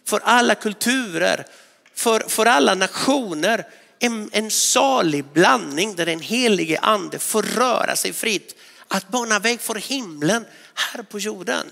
för 0.07 0.21
alla 0.25 0.55
kulturer, 0.55 1.47
för, 1.95 2.21
för 2.21 2.47
alla 2.47 2.75
nationer. 2.75 3.67
En, 3.99 4.31
en 4.33 4.51
salig 4.51 5.25
blandning 5.25 5.97
där 5.97 6.07
den 6.07 6.21
helige 6.21 6.79
ande 6.79 7.19
får 7.19 7.43
röra 7.43 7.97
sig 7.97 8.13
fritt. 8.13 8.57
Att 8.89 9.09
bana 9.09 9.39
väg 9.39 9.61
för 9.61 9.75
himlen 9.75 10.45
här 10.75 11.03
på 11.03 11.19
jorden. 11.19 11.67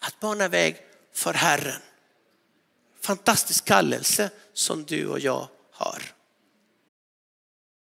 Att 0.00 0.20
bana 0.20 0.48
väg 0.48 0.76
för 1.14 1.34
Herren 1.34 1.80
fantastisk 3.08 3.64
kallelse 3.64 4.30
som 4.54 4.84
du 4.84 5.06
och 5.06 5.20
jag 5.20 5.48
har. 5.72 6.02